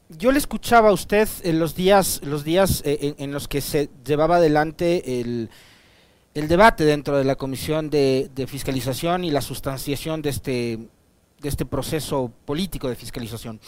yo 0.10 0.32
le 0.32 0.38
escuchaba 0.38 0.90
a 0.90 0.94
usted 0.94 1.28
en 1.44 1.60
los 1.60 1.76
días, 1.76 2.22
los 2.24 2.44
días 2.44 2.82
eh, 2.86 3.16
en, 3.18 3.32
los 3.32 3.48
que 3.48 3.62
se 3.62 3.90
llevaba 4.06 4.38
adelante 4.38 5.22
el, 5.22 5.50
debate 6.34 6.86
dentro 6.86 7.18
de 7.18 7.24
la 7.24 7.36
Comisión 7.36 7.90
de, 7.90 8.46
Fiscalización 8.48 9.24
y 9.24 9.32
la 9.32 9.42
sustanciación 9.42 10.22
de 10.22 10.30
este, 10.30 10.80
de 11.40 11.50
este 11.50 11.66
proceso 11.66 12.32
político 12.46 12.88
de 12.88 12.96
fiscalización. 12.96 13.60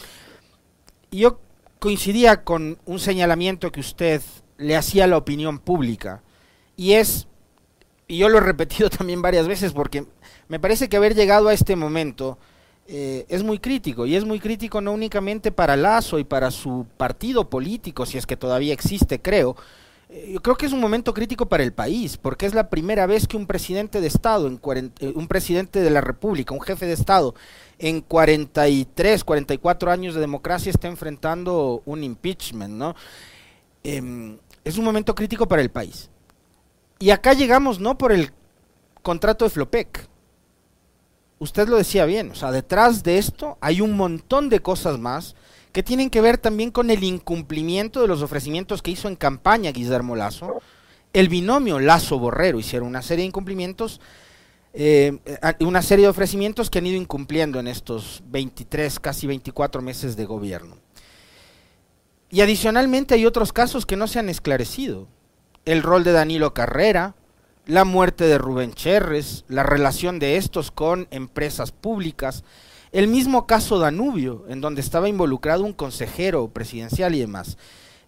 Y 1.10 1.20
yo 1.20 1.40
coincidía 1.78 2.44
con 2.44 2.78
un 2.84 2.98
señalamiento 2.98 3.72
que 3.72 3.80
usted 3.80 4.22
le 4.58 4.76
hacía 4.76 5.04
a 5.04 5.08
la 5.08 5.16
opinión 5.16 5.58
pública, 5.58 6.22
y 6.76 6.92
es, 6.92 7.26
y 8.06 8.18
yo 8.18 8.28
lo 8.28 8.38
he 8.38 8.42
repetido 8.42 8.90
también 8.96 9.22
varias 9.22 9.48
veces 9.48 9.72
porque 9.72 10.06
me 10.48 10.60
parece 10.60 10.88
que 10.88 10.96
haber 10.96 11.14
llegado 11.14 11.48
a 11.48 11.54
este 11.54 11.74
momento, 11.74 12.38
eh, 12.90 13.26
es 13.28 13.42
muy 13.42 13.58
crítico, 13.58 14.06
y 14.06 14.16
es 14.16 14.24
muy 14.24 14.40
crítico 14.40 14.80
no 14.80 14.92
únicamente 14.92 15.52
para 15.52 15.76
Lazo 15.76 16.18
y 16.18 16.24
para 16.24 16.50
su 16.50 16.86
partido 16.96 17.50
político, 17.50 18.06
si 18.06 18.16
es 18.16 18.24
que 18.24 18.38
todavía 18.38 18.72
existe, 18.72 19.20
creo. 19.20 19.56
Eh, 20.08 20.30
yo 20.32 20.40
creo 20.40 20.56
que 20.56 20.64
es 20.64 20.72
un 20.72 20.80
momento 20.80 21.12
crítico 21.12 21.46
para 21.46 21.62
el 21.62 21.74
país, 21.74 22.16
porque 22.16 22.46
es 22.46 22.54
la 22.54 22.70
primera 22.70 23.04
vez 23.04 23.28
que 23.28 23.36
un 23.36 23.46
presidente 23.46 24.00
de 24.00 24.06
Estado, 24.06 24.46
en 24.46 24.58
eh, 25.00 25.12
un 25.14 25.28
presidente 25.28 25.82
de 25.82 25.90
la 25.90 26.00
República, 26.00 26.54
un 26.54 26.62
jefe 26.62 26.86
de 26.86 26.94
Estado, 26.94 27.34
en 27.78 28.00
43, 28.00 29.22
44 29.22 29.90
años 29.90 30.14
de 30.14 30.22
democracia 30.22 30.70
está 30.70 30.88
enfrentando 30.88 31.82
un 31.84 32.02
impeachment, 32.02 32.72
¿no? 32.72 32.96
Em, 33.84 34.38
es 34.64 34.78
un 34.78 34.84
momento 34.86 35.14
crítico 35.14 35.46
para 35.46 35.60
el 35.60 35.70
país. 35.70 36.08
Y 36.98 37.10
acá 37.10 37.34
llegamos 37.34 37.80
no 37.80 37.98
por 37.98 38.12
el 38.12 38.32
contrato 39.02 39.44
de 39.44 39.50
Flopec, 39.50 40.08
usted 41.38 41.68
lo 41.68 41.76
decía 41.76 42.04
bien, 42.04 42.30
o 42.30 42.34
sea, 42.34 42.52
detrás 42.52 43.02
de 43.02 43.18
esto 43.18 43.58
hay 43.60 43.80
un 43.80 43.96
montón 43.96 44.48
de 44.48 44.60
cosas 44.60 44.98
más 44.98 45.34
que 45.72 45.82
tienen 45.82 46.10
que 46.10 46.20
ver 46.20 46.38
también 46.38 46.70
con 46.70 46.90
el 46.90 47.04
incumplimiento 47.04 48.00
de 48.00 48.08
los 48.08 48.22
ofrecimientos 48.22 48.82
que 48.82 48.90
hizo 48.90 49.08
en 49.08 49.16
campaña 49.16 49.70
Guillermo 49.70 50.16
Lazo. 50.16 50.60
El 51.12 51.28
binomio 51.28 51.78
Lazo-Borrero 51.78 52.58
hicieron 52.58 52.88
una 52.88 53.02
serie 53.02 53.22
de 53.22 53.28
incumplimientos, 53.28 54.00
eh, 54.72 55.18
una 55.60 55.82
serie 55.82 56.06
de 56.06 56.10
ofrecimientos 56.10 56.70
que 56.70 56.78
han 56.78 56.86
ido 56.86 56.96
incumpliendo 56.96 57.60
en 57.60 57.68
estos 57.68 58.22
23, 58.26 58.98
casi 58.98 59.26
24 59.26 59.82
meses 59.82 60.16
de 60.16 60.24
gobierno. 60.24 60.76
Y 62.30 62.40
adicionalmente 62.40 63.14
hay 63.14 63.26
otros 63.26 63.52
casos 63.52 63.86
que 63.86 63.96
no 63.96 64.06
se 64.06 64.18
han 64.18 64.28
esclarecido. 64.28 65.06
El 65.64 65.82
rol 65.82 66.04
de 66.04 66.12
Danilo 66.12 66.54
Carrera, 66.54 67.14
la 67.68 67.84
muerte 67.84 68.24
de 68.24 68.38
Rubén 68.38 68.72
Cherres, 68.72 69.44
la 69.46 69.62
relación 69.62 70.18
de 70.18 70.38
estos 70.38 70.70
con 70.70 71.06
empresas 71.10 71.70
públicas, 71.70 72.42
el 72.92 73.08
mismo 73.08 73.46
caso 73.46 73.78
Danubio, 73.78 74.46
en 74.48 74.62
donde 74.62 74.80
estaba 74.80 75.10
involucrado 75.10 75.64
un 75.64 75.74
consejero 75.74 76.48
presidencial 76.48 77.14
y 77.14 77.20
demás. 77.20 77.58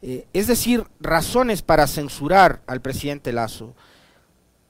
Eh, 0.01 0.27
es 0.33 0.47
decir, 0.47 0.87
razones 0.99 1.61
para 1.61 1.87
censurar 1.87 2.63
al 2.67 2.81
presidente 2.81 3.35
Lazo, 3.35 3.75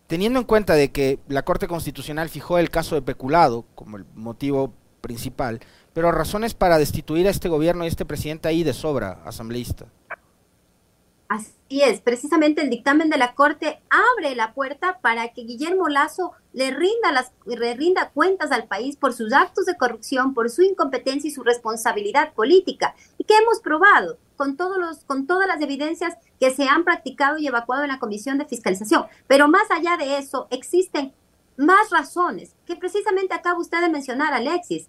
teniendo 0.08 0.40
en 0.40 0.44
cuenta 0.44 0.74
de 0.74 0.90
que 0.90 1.20
la 1.28 1.44
Corte 1.44 1.68
Constitucional 1.68 2.28
fijó 2.28 2.58
el 2.58 2.68
caso 2.68 2.96
de 2.96 3.02
peculado 3.02 3.66
como 3.76 3.96
el 3.96 4.04
motivo 4.16 4.74
principal, 5.02 5.60
pero 5.92 6.10
razones 6.10 6.54
para 6.54 6.78
destituir 6.78 7.28
a 7.28 7.30
este 7.30 7.48
gobierno 7.48 7.84
y 7.84 7.86
a 7.86 7.90
este 7.90 8.04
presidente 8.04 8.48
ahí 8.48 8.64
de 8.64 8.72
sobra, 8.72 9.22
asambleísta. 9.24 9.86
Así 11.30 11.80
es, 11.80 12.00
precisamente 12.00 12.60
el 12.60 12.70
dictamen 12.70 13.08
de 13.08 13.16
la 13.16 13.36
Corte 13.36 13.80
abre 13.88 14.34
la 14.34 14.52
puerta 14.52 14.98
para 15.00 15.28
que 15.28 15.42
Guillermo 15.42 15.88
Lazo 15.88 16.32
le 16.52 16.72
rinda, 16.72 17.12
las, 17.12 17.30
rinda 17.46 18.10
cuentas 18.10 18.50
al 18.50 18.66
país 18.66 18.96
por 18.96 19.12
sus 19.12 19.32
actos 19.32 19.64
de 19.66 19.76
corrupción, 19.76 20.34
por 20.34 20.50
su 20.50 20.62
incompetencia 20.62 21.28
y 21.28 21.30
su 21.30 21.44
responsabilidad 21.44 22.32
política. 22.32 22.96
Y 23.16 23.22
que 23.22 23.36
hemos 23.36 23.60
probado 23.60 24.18
con, 24.34 24.56
todos 24.56 24.76
los, 24.78 25.04
con 25.04 25.28
todas 25.28 25.46
las 25.46 25.60
evidencias 25.60 26.16
que 26.40 26.50
se 26.50 26.66
han 26.66 26.82
practicado 26.82 27.38
y 27.38 27.46
evacuado 27.46 27.84
en 27.84 27.90
la 27.90 28.00
Comisión 28.00 28.36
de 28.36 28.46
Fiscalización. 28.46 29.04
Pero 29.28 29.46
más 29.46 29.70
allá 29.70 29.96
de 29.96 30.18
eso, 30.18 30.48
existen 30.50 31.12
más 31.56 31.90
razones 31.90 32.56
que 32.66 32.74
precisamente 32.74 33.34
acaba 33.34 33.60
usted 33.60 33.80
de 33.80 33.88
mencionar, 33.88 34.34
Alexis. 34.34 34.88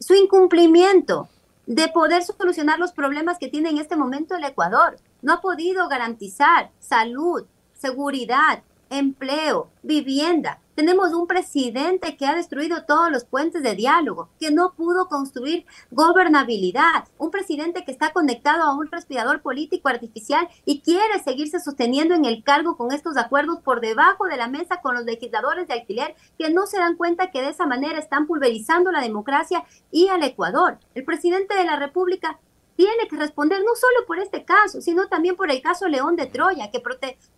Su 0.00 0.12
incumplimiento 0.12 1.30
de 1.64 1.88
poder 1.88 2.24
solucionar 2.24 2.78
los 2.78 2.92
problemas 2.92 3.38
que 3.38 3.48
tiene 3.48 3.70
en 3.70 3.78
este 3.78 3.96
momento 3.96 4.36
el 4.36 4.44
Ecuador 4.44 4.98
no 5.22 5.34
ha 5.34 5.40
podido 5.40 5.88
garantizar 5.88 6.70
salud, 6.78 7.44
seguridad, 7.74 8.62
empleo, 8.90 9.68
vivienda. 9.82 10.60
Tenemos 10.74 11.12
un 11.12 11.26
presidente 11.26 12.16
que 12.16 12.24
ha 12.24 12.36
destruido 12.36 12.84
todos 12.84 13.10
los 13.10 13.24
puentes 13.24 13.64
de 13.64 13.74
diálogo, 13.74 14.28
que 14.38 14.52
no 14.52 14.74
pudo 14.74 15.08
construir 15.08 15.66
gobernabilidad, 15.90 17.08
un 17.18 17.32
presidente 17.32 17.84
que 17.84 17.90
está 17.90 18.12
conectado 18.12 18.62
a 18.62 18.76
un 18.76 18.86
respirador 18.86 19.42
político 19.42 19.88
artificial 19.88 20.48
y 20.64 20.80
quiere 20.80 21.18
seguirse 21.24 21.58
sosteniendo 21.58 22.14
en 22.14 22.24
el 22.24 22.44
cargo 22.44 22.76
con 22.76 22.92
estos 22.92 23.16
acuerdos 23.16 23.58
por 23.60 23.80
debajo 23.80 24.26
de 24.26 24.36
la 24.36 24.46
mesa 24.46 24.80
con 24.80 24.94
los 24.94 25.04
legisladores 25.04 25.66
de 25.66 25.74
alquiler 25.74 26.14
que 26.38 26.50
no 26.50 26.66
se 26.66 26.78
dan 26.78 26.96
cuenta 26.96 27.32
que 27.32 27.42
de 27.42 27.50
esa 27.50 27.66
manera 27.66 27.98
están 27.98 28.28
pulverizando 28.28 28.92
la 28.92 29.00
democracia 29.00 29.64
y 29.90 30.08
al 30.08 30.22
Ecuador. 30.22 30.78
El 30.94 31.04
presidente 31.04 31.56
de 31.56 31.64
la 31.64 31.74
República 31.74 32.38
tiene 32.78 33.08
que 33.10 33.16
responder 33.16 33.58
no 33.64 33.74
solo 33.74 34.06
por 34.06 34.20
este 34.20 34.44
caso, 34.44 34.80
sino 34.80 35.08
también 35.08 35.34
por 35.34 35.50
el 35.50 35.60
caso 35.60 35.88
León 35.88 36.14
de 36.14 36.26
Troya, 36.26 36.70
que, 36.70 36.80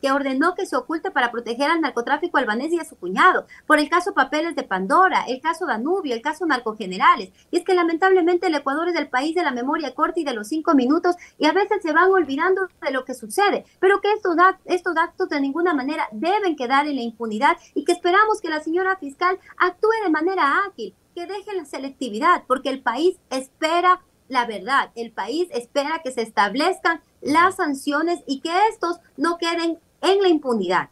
que 0.03 0.13
ordenó 0.13 0.55
que 0.55 0.67
se 0.67 0.77
oculte 0.77 1.11
para 1.11 1.33
proteger 1.33 1.71
al 1.71 1.81
narcotráfico 1.81 2.37
albanés 2.37 2.71
y 2.75 2.79
a 2.79 2.85
su 2.85 2.95
cuñado, 2.97 3.47
por 3.67 3.79
el 3.79 3.89
caso 3.89 4.13
Papeles 4.13 4.55
de 4.55 4.65
Pandora, 4.65 5.25
el 5.27 5.41
caso 5.41 5.65
Danubio, 5.65 6.15
el 6.15 6.21
caso 6.21 6.45
Narcogenerales. 6.45 7.31
Y 7.51 7.57
es 7.57 7.65
que 7.65 7.73
lamentablemente 7.73 8.49
el 8.49 8.55
Ecuador 8.55 8.91
es 8.91 8.97
el 8.97 9.09
país 9.09 9.35
de 9.35 9.43
la 9.43 9.51
memoria 9.51 9.95
corta 9.95 10.21
y 10.21 10.25
de 10.25 10.35
los 10.35 10.47
cinco 10.47 10.75
minutos 10.75 11.17
y 11.39 11.47
a 11.47 11.53
veces 11.53 11.81
se 11.81 11.95
van 11.95 12.11
olvidando 12.11 12.69
de 12.83 12.91
lo 12.91 13.07
que 13.07 13.15
sucede, 13.15 13.65
pero 13.79 14.03
que 14.03 14.13
estos, 14.13 14.37
estos 14.67 14.95
actos 14.99 15.31
de 15.31 15.41
ninguna 15.41 15.73
manera 15.73 16.07
deben 16.13 16.55
quedar 16.55 16.87
en 16.87 16.97
la 16.97 17.03
impunidad 17.03 17.57
y 17.75 17.87
que 17.87 17.93
esperamos 17.93 18.43
que 18.43 18.51
la 18.51 18.61
señora 18.61 18.97
fiscal 18.97 19.39
actúe 19.57 20.05
de 20.05 20.11
manera 20.11 20.67
ágil, 20.67 20.95
que 21.15 21.27
deje 21.27 21.55
la 21.55 21.65
selectividad, 21.65 22.45
porque 22.47 22.69
el 22.69 22.83
país 22.83 23.17
espera 23.31 24.03
la 24.31 24.47
verdad. 24.47 24.91
El 24.95 25.13
país 25.13 25.49
espera 25.53 26.01
que 26.03 26.13
se 26.13 26.23
establezcan 26.23 27.03
las 27.21 27.57
sanciones 27.57 28.21
y 28.27 28.41
que 28.41 28.51
estos 28.71 28.99
no 29.19 29.37
queden 29.37 29.79
en 30.01 30.23
la 30.23 30.29
impunidad. 30.29 30.89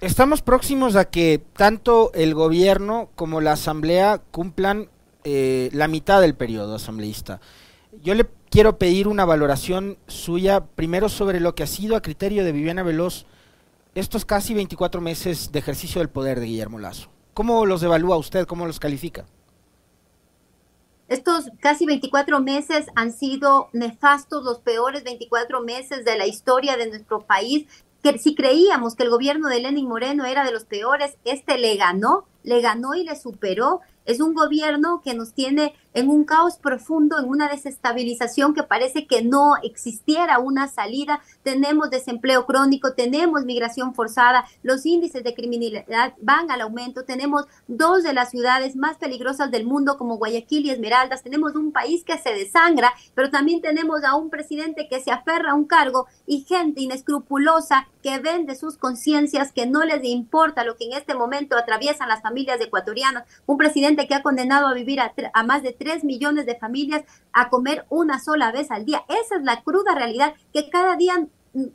Estamos 0.00 0.42
próximos 0.42 0.96
a 0.96 1.04
que 1.04 1.42
tanto 1.52 2.12
el 2.14 2.34
gobierno 2.34 3.10
como 3.14 3.40
la 3.40 3.52
asamblea 3.52 4.20
cumplan 4.30 4.88
eh, 5.24 5.70
la 5.72 5.88
mitad 5.88 6.20
del 6.20 6.34
periodo 6.34 6.76
asambleísta. 6.76 7.40
Yo 8.02 8.14
le 8.14 8.26
quiero 8.50 8.78
pedir 8.78 9.08
una 9.08 9.24
valoración 9.24 9.98
suya 10.06 10.64
primero 10.64 11.08
sobre 11.08 11.40
lo 11.40 11.54
que 11.54 11.64
ha 11.64 11.66
sido 11.66 11.96
a 11.96 12.02
criterio 12.02 12.44
de 12.44 12.52
Viviana 12.52 12.82
Veloz 12.82 13.26
estos 13.94 14.24
casi 14.24 14.54
24 14.54 15.00
meses 15.00 15.50
de 15.52 15.58
ejercicio 15.58 16.00
del 16.00 16.08
poder 16.08 16.38
de 16.40 16.46
Guillermo 16.46 16.78
Lazo. 16.78 17.08
¿Cómo 17.34 17.66
los 17.66 17.82
evalúa 17.82 18.16
usted? 18.16 18.46
¿Cómo 18.46 18.66
los 18.66 18.78
califica? 18.78 19.26
Estos 21.08 21.50
casi 21.60 21.86
24 21.86 22.40
meses 22.40 22.86
han 22.94 23.12
sido 23.12 23.70
nefastos, 23.72 24.44
los 24.44 24.60
peores 24.60 25.04
24 25.04 25.62
meses 25.62 26.04
de 26.04 26.18
la 26.18 26.26
historia 26.26 26.76
de 26.76 26.88
nuestro 26.88 27.22
país. 27.22 27.66
Que 28.02 28.18
si 28.18 28.34
creíamos 28.34 28.94
que 28.94 29.02
el 29.02 29.10
gobierno 29.10 29.48
de 29.48 29.60
Lenin 29.60 29.88
Moreno 29.88 30.24
era 30.24 30.44
de 30.44 30.52
los 30.52 30.64
peores, 30.64 31.16
este 31.24 31.58
le 31.58 31.76
ganó, 31.76 32.26
le 32.44 32.60
ganó 32.60 32.94
y 32.94 33.04
le 33.04 33.16
superó 33.16 33.80
es 34.08 34.20
un 34.20 34.32
gobierno 34.32 35.02
que 35.04 35.12
nos 35.12 35.34
tiene 35.34 35.74
en 35.92 36.08
un 36.08 36.24
caos 36.24 36.56
profundo, 36.58 37.18
en 37.18 37.28
una 37.28 37.48
desestabilización 37.48 38.54
que 38.54 38.62
parece 38.62 39.06
que 39.06 39.22
no 39.22 39.56
existiera 39.62 40.38
una 40.38 40.68
salida. 40.68 41.20
Tenemos 41.42 41.90
desempleo 41.90 42.46
crónico, 42.46 42.94
tenemos 42.94 43.44
migración 43.44 43.94
forzada, 43.94 44.46
los 44.62 44.86
índices 44.86 45.24
de 45.24 45.34
criminalidad 45.34 46.14
van 46.22 46.50
al 46.50 46.62
aumento, 46.62 47.04
tenemos 47.04 47.46
dos 47.66 48.02
de 48.02 48.14
las 48.14 48.30
ciudades 48.30 48.76
más 48.76 48.96
peligrosas 48.96 49.50
del 49.50 49.66
mundo 49.66 49.98
como 49.98 50.16
Guayaquil 50.16 50.66
y 50.66 50.70
Esmeraldas, 50.70 51.22
tenemos 51.22 51.54
un 51.54 51.72
país 51.72 52.04
que 52.04 52.16
se 52.16 52.32
desangra, 52.32 52.92
pero 53.14 53.30
también 53.30 53.60
tenemos 53.60 54.04
a 54.04 54.14
un 54.14 54.30
presidente 54.30 54.88
que 54.88 55.00
se 55.00 55.10
aferra 55.10 55.50
a 55.50 55.54
un 55.54 55.66
cargo 55.66 56.06
y 56.26 56.44
gente 56.44 56.80
inescrupulosa 56.80 57.88
que 58.02 58.18
vende 58.20 58.54
sus 58.54 58.76
conciencias, 58.76 59.52
que 59.52 59.66
no 59.66 59.84
les 59.84 60.04
importa 60.04 60.64
lo 60.64 60.76
que 60.76 60.84
en 60.84 60.92
este 60.92 61.14
momento 61.14 61.56
atraviesan 61.56 62.08
las 62.08 62.22
familias 62.22 62.60
ecuatorianas, 62.60 63.24
un 63.46 63.58
presidente 63.58 63.97
que 64.06 64.14
ha 64.14 64.22
condenado 64.22 64.66
a 64.66 64.74
vivir 64.74 65.00
a, 65.00 65.12
a 65.32 65.42
más 65.42 65.62
de 65.62 65.72
3 65.72 66.04
millones 66.04 66.46
de 66.46 66.56
familias 66.56 67.04
a 67.32 67.48
comer 67.48 67.86
una 67.88 68.18
sola 68.18 68.52
vez 68.52 68.70
al 68.70 68.84
día. 68.84 69.04
Esa 69.08 69.36
es 69.36 69.42
la 69.42 69.62
cruda 69.62 69.94
realidad 69.94 70.34
que 70.52 70.70
cada 70.70 70.96
día 70.96 71.26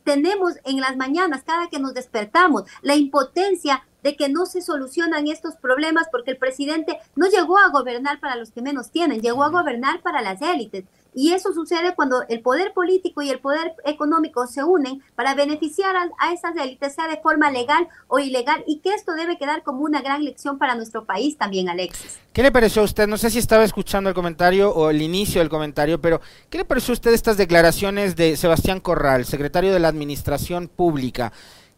tenemos 0.04 0.54
en 0.64 0.80
las 0.80 0.96
mañanas, 0.96 1.42
cada 1.44 1.68
que 1.68 1.78
nos 1.78 1.94
despertamos, 1.94 2.64
la 2.82 2.94
impotencia 2.94 3.84
de 4.04 4.14
que 4.14 4.28
no 4.28 4.46
se 4.46 4.60
solucionan 4.60 5.26
estos 5.26 5.56
problemas 5.56 6.06
porque 6.12 6.30
el 6.30 6.36
presidente 6.36 6.98
no 7.16 7.26
llegó 7.26 7.58
a 7.58 7.70
gobernar 7.70 8.20
para 8.20 8.36
los 8.36 8.52
que 8.52 8.62
menos 8.62 8.90
tienen, 8.90 9.22
llegó 9.22 9.42
a 9.42 9.48
gobernar 9.48 10.02
para 10.02 10.20
las 10.20 10.40
élites. 10.42 10.84
Y 11.16 11.32
eso 11.32 11.52
sucede 11.52 11.94
cuando 11.94 12.24
el 12.28 12.40
poder 12.40 12.72
político 12.72 13.22
y 13.22 13.30
el 13.30 13.38
poder 13.38 13.74
económico 13.84 14.46
se 14.46 14.64
unen 14.64 15.00
para 15.14 15.34
beneficiar 15.34 15.94
a, 15.96 16.32
esas 16.32 16.56
élites, 16.56 16.94
sea 16.94 17.08
de 17.08 17.18
forma 17.18 17.50
legal 17.52 17.88
o 18.08 18.18
ilegal, 18.18 18.64
y 18.66 18.80
que 18.80 18.90
esto 18.90 19.12
debe 19.12 19.38
quedar 19.38 19.62
como 19.62 19.84
una 19.84 20.02
gran 20.02 20.24
lección 20.24 20.58
para 20.58 20.74
nuestro 20.74 21.04
país 21.04 21.38
también, 21.38 21.68
Alexis. 21.68 22.18
¿Qué 22.32 22.42
le 22.42 22.50
pareció 22.50 22.82
a 22.82 22.84
usted? 22.84 23.06
No 23.06 23.16
sé 23.16 23.30
si 23.30 23.38
estaba 23.38 23.62
escuchando 23.62 24.10
el 24.10 24.14
comentario 24.14 24.70
o 24.70 24.90
el 24.90 25.00
inicio 25.00 25.40
del 25.40 25.48
comentario, 25.48 26.00
pero 26.00 26.20
¿qué 26.50 26.58
le 26.58 26.64
pareció 26.64 26.92
a 26.92 26.94
usted 26.94 27.14
estas 27.14 27.36
declaraciones 27.36 28.16
de 28.16 28.36
Sebastián 28.36 28.80
Corral, 28.80 29.24
secretario 29.24 29.72
de 29.72 29.78
la 29.78 29.88
Administración 29.88 30.66
Pública? 30.66 31.32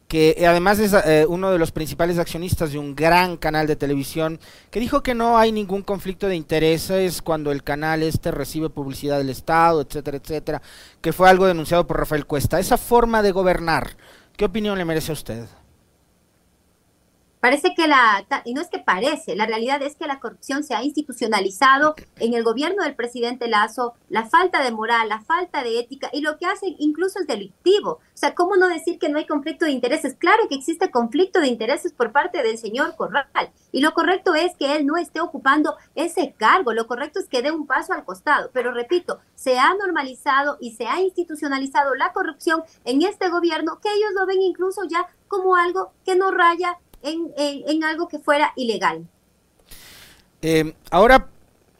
Que 0.08 0.44
además 0.48 0.78
es 0.78 0.92
eh, 0.92 1.26
uno 1.28 1.50
de 1.50 1.58
los 1.58 1.72
principales 1.72 2.18
accionistas 2.18 2.72
de 2.72 2.78
un 2.78 2.94
gran 2.94 3.36
canal 3.36 3.66
de 3.66 3.76
televisión, 3.76 4.38
que 4.70 4.80
dijo 4.80 5.02
que 5.02 5.14
no 5.14 5.38
hay 5.38 5.50
ningún 5.52 5.82
conflicto 5.82 6.28
de 6.28 6.36
intereses 6.36 7.22
cuando 7.22 7.50
el 7.50 7.64
canal 7.64 8.02
este 8.02 8.30
recibe 8.30 8.70
publicidad 8.70 9.18
del 9.18 9.30
Estado, 9.30 9.82
etcétera, 9.82 10.18
etcétera, 10.18 10.62
que 11.00 11.12
fue 11.12 11.28
algo 11.28 11.46
denunciado 11.46 11.86
por 11.86 11.98
Rafael 11.98 12.26
Cuesta. 12.26 12.60
Esa 12.60 12.78
forma 12.78 13.22
de 13.22 13.32
gobernar, 13.32 13.96
¿qué 14.36 14.44
opinión 14.44 14.78
le 14.78 14.84
merece 14.84 15.12
a 15.12 15.14
usted? 15.14 15.46
Parece 17.46 17.76
que 17.76 17.86
la, 17.86 18.26
y 18.44 18.54
no 18.54 18.60
es 18.60 18.66
que 18.66 18.80
parece, 18.80 19.36
la 19.36 19.46
realidad 19.46 19.80
es 19.80 19.94
que 19.94 20.08
la 20.08 20.18
corrupción 20.18 20.64
se 20.64 20.74
ha 20.74 20.82
institucionalizado 20.82 21.94
en 22.16 22.34
el 22.34 22.42
gobierno 22.42 22.82
del 22.82 22.96
presidente 22.96 23.46
Lazo, 23.46 23.94
la 24.08 24.26
falta 24.26 24.64
de 24.64 24.72
moral, 24.72 25.08
la 25.08 25.20
falta 25.20 25.62
de 25.62 25.78
ética 25.78 26.10
y 26.12 26.22
lo 26.22 26.38
que 26.38 26.46
hace 26.46 26.74
incluso 26.80 27.20
es 27.20 27.28
delictivo. 27.28 28.00
O 28.00 28.16
sea, 28.18 28.34
¿cómo 28.34 28.56
no 28.56 28.66
decir 28.66 28.98
que 28.98 29.08
no 29.08 29.18
hay 29.18 29.28
conflicto 29.28 29.64
de 29.64 29.70
intereses? 29.70 30.16
Claro 30.18 30.48
que 30.48 30.56
existe 30.56 30.90
conflicto 30.90 31.38
de 31.38 31.46
intereses 31.46 31.92
por 31.92 32.10
parte 32.10 32.42
del 32.42 32.58
señor 32.58 32.96
Corral 32.96 33.28
y 33.70 33.80
lo 33.80 33.94
correcto 33.94 34.34
es 34.34 34.56
que 34.56 34.74
él 34.74 34.84
no 34.84 34.96
esté 34.96 35.20
ocupando 35.20 35.76
ese 35.94 36.34
cargo, 36.36 36.72
lo 36.72 36.88
correcto 36.88 37.20
es 37.20 37.28
que 37.28 37.42
dé 37.42 37.52
un 37.52 37.68
paso 37.68 37.92
al 37.92 38.04
costado. 38.04 38.50
Pero 38.52 38.72
repito, 38.72 39.20
se 39.36 39.56
ha 39.56 39.72
normalizado 39.74 40.58
y 40.60 40.72
se 40.72 40.88
ha 40.88 41.00
institucionalizado 41.00 41.94
la 41.94 42.12
corrupción 42.12 42.64
en 42.84 43.02
este 43.02 43.28
gobierno 43.28 43.78
que 43.80 43.92
ellos 43.92 44.10
lo 44.18 44.26
ven 44.26 44.42
incluso 44.42 44.82
ya 44.88 45.06
como 45.28 45.56
algo 45.56 45.92
que 46.04 46.16
no 46.16 46.30
raya 46.30 46.78
en, 47.06 47.84
algo 47.84 48.08
que 48.08 48.18
fuera 48.18 48.52
ilegal. 48.56 49.06
Eh, 50.42 50.74
ahora 50.90 51.28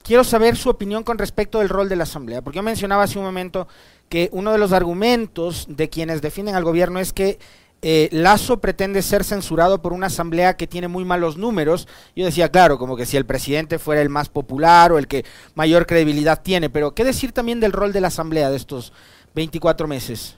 quiero 0.03 0.25
saber 0.25 0.57
su 0.57 0.71
opinión 0.71 1.03
con 1.03 1.19
respecto 1.19 1.59
del 1.59 1.69
rol 1.69 1.89
de 1.89 1.97
la 1.97 2.05
Asamblea, 2.05 2.43
porque 2.43 2.57
yo 2.57 2.63
mencionaba 2.63 3.03
hace 3.03 3.19
un 3.19 3.25
momento 3.25 3.69
que 4.09 4.29
uno 4.33 4.53
de 4.53 4.59
los 4.59 4.73
argumentos 4.73 5.67
de 5.69 5.89
quienes 5.89 6.23
defienden 6.23 6.55
al 6.55 6.65
gobierno 6.65 7.01
es 7.01 7.13
que 7.13 7.39
eh, 7.83 8.09
Lazo 8.11 8.61
pretende 8.61 9.03
ser 9.03 9.23
censurado 9.23 9.83
por 9.83 9.93
una 9.93 10.07
asamblea 10.07 10.57
que 10.57 10.67
tiene 10.67 10.89
muy 10.89 11.05
malos 11.05 11.37
números. 11.37 11.87
Yo 12.15 12.25
decía, 12.25 12.51
claro, 12.51 12.79
como 12.79 12.97
que 12.97 13.07
si 13.07 13.17
el 13.17 13.27
presidente 13.27 13.79
fuera 13.79 14.01
el 14.01 14.09
más 14.09 14.29
popular 14.29 14.93
o 14.93 14.99
el 14.99 15.07
que 15.07 15.25
mayor 15.55 15.87
credibilidad 15.87 16.43
tiene, 16.43 16.71
pero 16.71 16.95
¿qué 16.95 17.05
decir 17.05 17.33
también 17.33 17.61
del 17.61 17.73
rol 17.73 17.93
de 17.93 18.01
la 18.01 18.09
asamblea 18.09 18.51
de 18.51 18.57
estos 18.57 18.93
24 19.35 19.87
meses? 19.87 20.37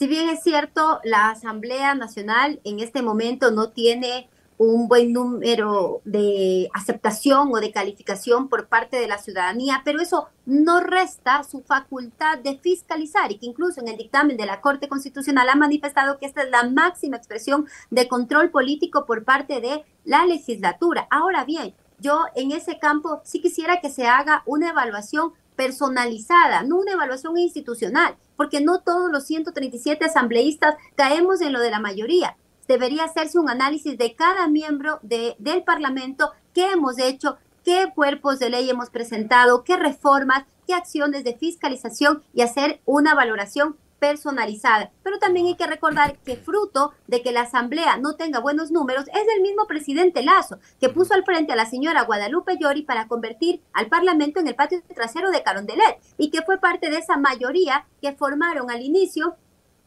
Si 0.00 0.06
bien 0.06 0.30
es 0.30 0.42
cierto, 0.42 0.98
la 1.04 1.28
Asamblea 1.28 1.94
Nacional 1.94 2.58
en 2.64 2.80
este 2.80 3.02
momento 3.02 3.50
no 3.50 3.68
tiene 3.68 4.30
un 4.56 4.88
buen 4.88 5.12
número 5.12 6.00
de 6.06 6.70
aceptación 6.72 7.50
o 7.52 7.60
de 7.60 7.70
calificación 7.70 8.48
por 8.48 8.66
parte 8.68 8.96
de 8.96 9.06
la 9.06 9.18
ciudadanía, 9.18 9.82
pero 9.84 10.00
eso 10.00 10.28
no 10.46 10.80
resta 10.80 11.44
su 11.44 11.60
facultad 11.60 12.38
de 12.38 12.56
fiscalizar 12.56 13.30
y 13.30 13.36
que 13.36 13.44
incluso 13.44 13.82
en 13.82 13.88
el 13.88 13.98
dictamen 13.98 14.38
de 14.38 14.46
la 14.46 14.62
Corte 14.62 14.88
Constitucional 14.88 15.50
ha 15.50 15.54
manifestado 15.54 16.16
que 16.16 16.24
esta 16.24 16.44
es 16.44 16.50
la 16.50 16.64
máxima 16.64 17.18
expresión 17.18 17.66
de 17.90 18.08
control 18.08 18.48
político 18.48 19.04
por 19.04 19.24
parte 19.24 19.60
de 19.60 19.84
la 20.06 20.24
legislatura. 20.24 21.08
Ahora 21.10 21.44
bien, 21.44 21.74
yo 21.98 22.24
en 22.34 22.52
ese 22.52 22.78
campo 22.78 23.20
sí 23.22 23.42
quisiera 23.42 23.82
que 23.82 23.90
se 23.90 24.06
haga 24.06 24.44
una 24.46 24.70
evaluación 24.70 25.34
personalizada, 25.60 26.62
no 26.62 26.78
una 26.78 26.92
evaluación 26.92 27.36
institucional, 27.36 28.16
porque 28.34 28.62
no 28.62 28.80
todos 28.80 29.12
los 29.12 29.26
137 29.26 30.06
asambleístas 30.06 30.76
caemos 30.94 31.42
en 31.42 31.52
lo 31.52 31.60
de 31.60 31.70
la 31.70 31.80
mayoría. 31.80 32.38
Debería 32.66 33.04
hacerse 33.04 33.38
un 33.38 33.50
análisis 33.50 33.98
de 33.98 34.14
cada 34.14 34.48
miembro 34.48 35.00
de, 35.02 35.36
del 35.38 35.62
Parlamento, 35.62 36.32
qué 36.54 36.72
hemos 36.72 36.98
hecho, 36.98 37.36
qué 37.62 37.92
cuerpos 37.94 38.38
de 38.38 38.48
ley 38.48 38.70
hemos 38.70 38.88
presentado, 38.88 39.62
qué 39.62 39.76
reformas, 39.76 40.46
qué 40.66 40.72
acciones 40.72 41.24
de 41.24 41.36
fiscalización 41.36 42.22
y 42.32 42.40
hacer 42.40 42.80
una 42.86 43.14
valoración 43.14 43.76
personalizada. 44.00 44.90
Pero 45.04 45.20
también 45.20 45.46
hay 45.46 45.54
que 45.54 45.66
recordar 45.66 46.18
que 46.18 46.36
fruto 46.36 46.92
de 47.06 47.22
que 47.22 47.30
la 47.30 47.42
Asamblea 47.42 47.98
no 47.98 48.16
tenga 48.16 48.40
buenos 48.40 48.72
números 48.72 49.04
es 49.08 49.22
el 49.36 49.42
mismo 49.42 49.66
presidente 49.66 50.24
Lazo, 50.24 50.58
que 50.80 50.88
puso 50.88 51.14
al 51.14 51.24
frente 51.24 51.52
a 51.52 51.56
la 51.56 51.66
señora 51.66 52.02
Guadalupe 52.02 52.56
Llori 52.58 52.82
para 52.82 53.06
convertir 53.06 53.62
al 53.72 53.86
Parlamento 53.86 54.40
en 54.40 54.48
el 54.48 54.56
patio 54.56 54.82
trasero 54.94 55.30
de 55.30 55.44
Carondelet 55.44 56.00
y 56.18 56.30
que 56.30 56.42
fue 56.42 56.58
parte 56.58 56.90
de 56.90 56.96
esa 56.96 57.16
mayoría 57.16 57.86
que 58.00 58.14
formaron 58.14 58.70
al 58.70 58.82
inicio, 58.82 59.36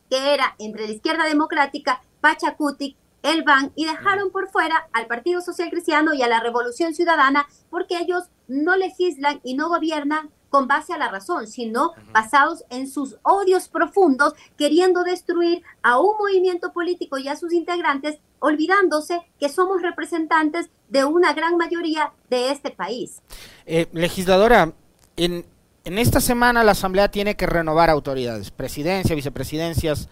que 0.10 0.34
era 0.34 0.56
entre 0.60 0.88
la 0.88 0.94
izquierda 0.94 1.26
democrática, 1.26 2.02
Pachacutic, 2.22 2.96
el 3.24 3.44
BAN 3.44 3.72
y 3.76 3.86
dejaron 3.86 4.32
por 4.32 4.50
fuera 4.50 4.88
al 4.92 5.08
Partido 5.08 5.42
Social 5.42 5.70
Cristiano 5.70 6.14
y 6.14 6.22
a 6.22 6.28
la 6.28 6.42
Revolución 6.42 6.94
Ciudadana 6.94 7.48
porque 7.70 7.98
ellos 7.98 8.26
no 8.48 8.76
legislan 8.76 9.40
y 9.44 9.56
no 9.56 9.70
gobiernan 9.70 10.30
con 10.54 10.68
base 10.68 10.94
a 10.94 11.00
la 11.00 11.10
razón, 11.10 11.48
sino 11.48 11.94
basados 12.12 12.64
en 12.70 12.88
sus 12.88 13.18
odios 13.24 13.70
profundos, 13.70 14.34
queriendo 14.56 15.04
destruir 15.04 15.64
a 15.82 16.00
un 16.00 16.16
movimiento 16.16 16.72
político 16.74 17.18
y 17.18 17.28
a 17.28 17.36
sus 17.36 17.54
integrantes, 17.54 18.20
olvidándose 18.38 19.22
que 19.40 19.50
somos 19.50 19.82
representantes 19.82 20.70
de 20.90 21.06
una 21.06 21.34
gran 21.34 21.58
mayoría 21.58 22.12
de 22.30 22.52
este 22.52 22.70
país. 22.70 23.24
Eh, 23.66 23.88
legisladora, 23.94 24.74
en, 25.18 25.44
en 25.86 25.98
esta 25.98 26.22
semana 26.22 26.64
la 26.64 26.74
Asamblea 26.74 27.10
tiene 27.10 27.36
que 27.36 27.48
renovar 27.48 27.90
autoridades, 27.90 28.52
presidencia, 28.52 29.16
vicepresidencias, 29.16 30.08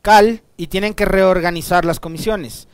CAL, 0.00 0.40
y 0.56 0.68
tienen 0.68 0.94
que 0.94 1.04
reorganizar 1.04 1.84
las 1.84 2.00
comisiones. 2.00 2.66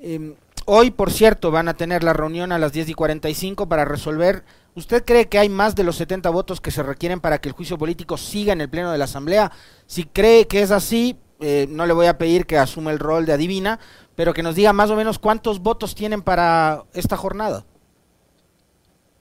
Em, 0.00 0.34
hoy, 0.70 0.90
por 0.90 1.10
cierto, 1.10 1.50
van 1.50 1.68
a 1.68 1.74
tener 1.74 2.04
la 2.04 2.12
reunión 2.12 2.52
a 2.52 2.58
las 2.58 2.72
10 2.72 2.88
y 2.90 2.94
45 2.94 3.68
para 3.68 3.84
resolver 3.84 4.44
¿Usted 4.74 5.04
cree 5.04 5.28
que 5.28 5.38
hay 5.38 5.48
más 5.48 5.74
de 5.74 5.82
los 5.82 5.96
70 5.96 6.30
votos 6.30 6.60
que 6.60 6.70
se 6.70 6.82
requieren 6.82 7.20
para 7.20 7.40
que 7.40 7.48
el 7.48 7.54
juicio 7.54 7.76
político 7.76 8.16
siga 8.16 8.52
en 8.52 8.60
el 8.60 8.70
Pleno 8.70 8.92
de 8.92 8.98
la 8.98 9.04
Asamblea? 9.04 9.50
Si 9.86 10.04
cree 10.04 10.46
que 10.46 10.62
es 10.62 10.70
así, 10.70 11.18
eh, 11.40 11.66
no 11.68 11.86
le 11.86 11.92
voy 11.92 12.06
a 12.06 12.18
pedir 12.18 12.46
que 12.46 12.56
asuma 12.56 12.92
el 12.92 13.00
rol 13.00 13.26
de 13.26 13.32
adivina, 13.32 13.80
pero 14.14 14.32
que 14.32 14.44
nos 14.44 14.54
diga 14.54 14.72
más 14.72 14.90
o 14.90 14.96
menos 14.96 15.18
cuántos 15.18 15.60
votos 15.60 15.94
tienen 15.96 16.22
para 16.22 16.84
esta 16.92 17.16
jornada. 17.16 17.64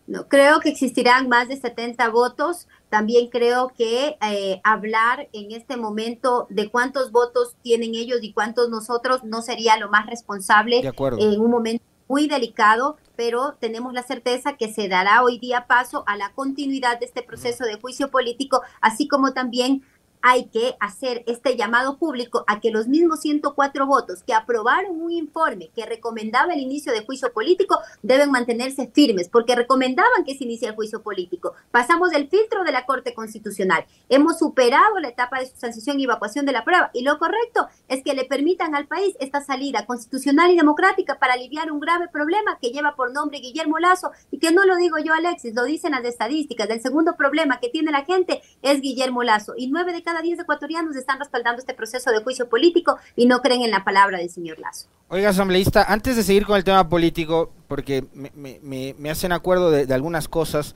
No, 0.09 0.27
creo 0.27 0.59
que 0.59 0.69
existirán 0.69 1.29
más 1.29 1.49
de 1.49 1.55
70 1.55 2.09
votos. 2.09 2.67
También 2.89 3.29
creo 3.29 3.67
que 3.77 4.17
eh, 4.27 4.59
hablar 4.63 5.29
en 5.33 5.51
este 5.51 5.77
momento 5.77 6.47
de 6.49 6.71
cuántos 6.71 7.11
votos 7.11 7.55
tienen 7.61 7.93
ellos 7.93 8.17
y 8.23 8.33
cuántos 8.33 8.69
nosotros 8.69 9.23
no 9.23 9.43
sería 9.43 9.77
lo 9.77 9.87
más 9.89 10.07
responsable 10.07 10.81
en 11.19 11.39
un 11.39 11.51
momento 11.51 11.83
muy 12.07 12.27
delicado, 12.27 12.97
pero 13.15 13.53
tenemos 13.59 13.93
la 13.93 14.01
certeza 14.01 14.57
que 14.57 14.73
se 14.73 14.87
dará 14.87 15.21
hoy 15.21 15.37
día 15.37 15.67
paso 15.67 16.03
a 16.07 16.17
la 16.17 16.33
continuidad 16.33 16.99
de 16.99 17.05
este 17.05 17.21
proceso 17.21 17.63
de 17.65 17.79
juicio 17.79 18.09
político, 18.09 18.63
así 18.81 19.07
como 19.07 19.33
también 19.33 19.83
hay 20.21 20.45
que 20.45 20.75
hacer 20.79 21.23
este 21.27 21.55
llamado 21.55 21.97
público 21.97 22.43
a 22.47 22.59
que 22.59 22.71
los 22.71 22.87
mismos 22.87 23.21
104 23.21 23.85
votos 23.85 24.23
que 24.23 24.33
aprobaron 24.33 25.01
un 25.01 25.11
informe 25.11 25.71
que 25.75 25.85
recomendaba 25.85 26.53
el 26.53 26.59
inicio 26.59 26.91
de 26.91 27.05
juicio 27.05 27.31
político 27.31 27.79
deben 28.01 28.31
mantenerse 28.31 28.89
firmes, 28.93 29.29
porque 29.29 29.55
recomendaban 29.55 30.25
que 30.25 30.35
se 30.35 30.43
inicie 30.43 30.67
el 30.67 30.75
juicio 30.75 31.01
político. 31.01 31.53
Pasamos 31.71 32.11
del 32.11 32.29
filtro 32.29 32.63
de 32.63 32.71
la 32.71 32.85
Corte 32.85 33.13
Constitucional. 33.13 33.85
Hemos 34.09 34.39
superado 34.39 34.99
la 34.99 35.09
etapa 35.09 35.39
de 35.39 35.47
sustanciación 35.47 35.99
y 35.99 36.03
evacuación 36.03 36.45
de 36.45 36.51
la 36.51 36.63
prueba, 36.63 36.91
y 36.93 37.03
lo 37.03 37.17
correcto 37.17 37.67
es 37.87 38.03
que 38.03 38.13
le 38.13 38.25
permitan 38.25 38.75
al 38.75 38.87
país 38.87 39.15
esta 39.19 39.41
salida 39.41 39.85
constitucional 39.85 40.51
y 40.51 40.57
democrática 40.57 41.19
para 41.19 41.33
aliviar 41.33 41.71
un 41.71 41.79
grave 41.79 42.07
problema 42.07 42.57
que 42.61 42.71
lleva 42.71 42.95
por 42.95 43.13
nombre 43.13 43.39
Guillermo 43.39 43.79
Lazo, 43.79 44.11
y 44.31 44.39
que 44.39 44.51
no 44.51 44.65
lo 44.65 44.75
digo 44.75 44.97
yo, 44.97 45.13
Alexis, 45.13 45.55
lo 45.55 45.63
dicen 45.63 45.91
las 45.91 46.03
estadísticas. 46.03 46.69
El 46.69 46.81
segundo 46.81 47.15
problema 47.15 47.59
que 47.59 47.69
tiene 47.69 47.91
la 47.91 48.05
gente 48.05 48.41
es 48.61 48.81
Guillermo 48.81 49.23
Lazo, 49.23 49.53
y 49.57 49.67
nueve 49.67 49.93
de 49.93 50.03
cada 50.09 50.21
diez 50.23 50.39
ecuatorianos 50.39 50.95
están 50.95 51.19
respaldando 51.19 51.59
este 51.59 51.75
proceso 51.75 52.09
de 52.09 52.23
juicio 52.23 52.49
político 52.49 52.97
y 53.15 53.27
no 53.27 53.41
creen 53.41 53.61
en 53.61 53.69
la 53.69 53.83
palabra 53.83 54.17
del 54.17 54.31
señor 54.31 54.57
Lazo. 54.57 54.87
Oiga, 55.07 55.29
asambleísta, 55.29 55.83
antes 55.83 56.15
de 56.15 56.23
seguir 56.23 56.47
con 56.47 56.57
el 56.57 56.63
tema 56.63 56.89
político, 56.89 57.51
porque 57.67 58.05
me, 58.13 59.11
hacen 59.11 59.31
acuerdo 59.31 59.69
de, 59.69 59.93
algunas 59.93 60.27
cosas, 60.27 60.73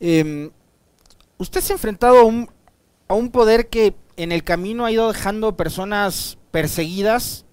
em, 0.00 0.50
usted 1.36 1.60
se 1.60 1.74
ha 1.74 1.76
enfrentado 1.76 2.20
a 2.20 2.24
un, 2.24 2.50
a 3.06 3.12
un 3.12 3.30
poder 3.30 3.68
que 3.68 3.94
en 4.16 4.32
el 4.32 4.44
camino 4.44 4.86
ha 4.86 4.92
ido 4.92 5.12
dejando 5.12 5.54
personas 5.54 6.38
perseguidas, 6.50 7.44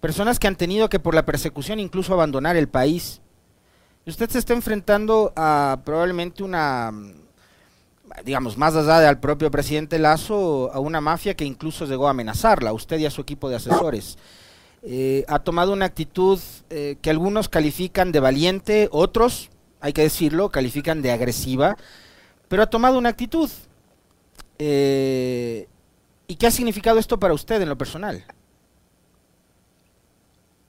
personas 0.00 0.40
que 0.40 0.48
han 0.48 0.56
tenido 0.56 0.88
que 0.88 0.98
por 0.98 1.14
la 1.14 1.24
persecución 1.24 1.78
incluso 1.78 2.12
abandonar 2.12 2.56
el 2.56 2.68
país. 2.68 3.20
Usted 4.04 4.28
se 4.30 4.40
está 4.40 4.52
enfrentando 4.52 5.32
a 5.36 5.78
probablemente 5.84 6.42
una, 6.42 6.90
digamos, 8.24 8.56
más 8.56 8.74
allá 8.76 9.00
del 9.00 9.18
propio 9.18 9.50
presidente 9.50 9.98
Lazo, 9.98 10.70
a 10.72 10.80
una 10.80 11.00
mafia 11.00 11.34
que 11.34 11.44
incluso 11.44 11.86
llegó 11.86 12.06
a 12.06 12.10
amenazarla, 12.10 12.72
usted 12.72 12.98
y 12.98 13.06
a 13.06 13.10
su 13.10 13.20
equipo 13.20 13.48
de 13.48 13.56
asesores. 13.56 14.18
Eh, 14.82 15.24
ha 15.28 15.38
tomado 15.38 15.72
una 15.72 15.84
actitud 15.84 16.40
eh, 16.68 16.96
que 17.00 17.10
algunos 17.10 17.48
califican 17.48 18.10
de 18.10 18.20
valiente, 18.20 18.88
otros, 18.90 19.50
hay 19.80 19.92
que 19.92 20.02
decirlo, 20.02 20.50
califican 20.50 21.02
de 21.02 21.12
agresiva, 21.12 21.76
pero 22.48 22.62
ha 22.62 22.66
tomado 22.70 22.98
una 22.98 23.10
actitud. 23.10 23.48
Eh, 24.58 25.68
¿Y 26.26 26.36
qué 26.36 26.46
ha 26.46 26.50
significado 26.50 26.98
esto 26.98 27.18
para 27.18 27.34
usted 27.34 27.62
en 27.62 27.68
lo 27.68 27.78
personal? 27.78 28.24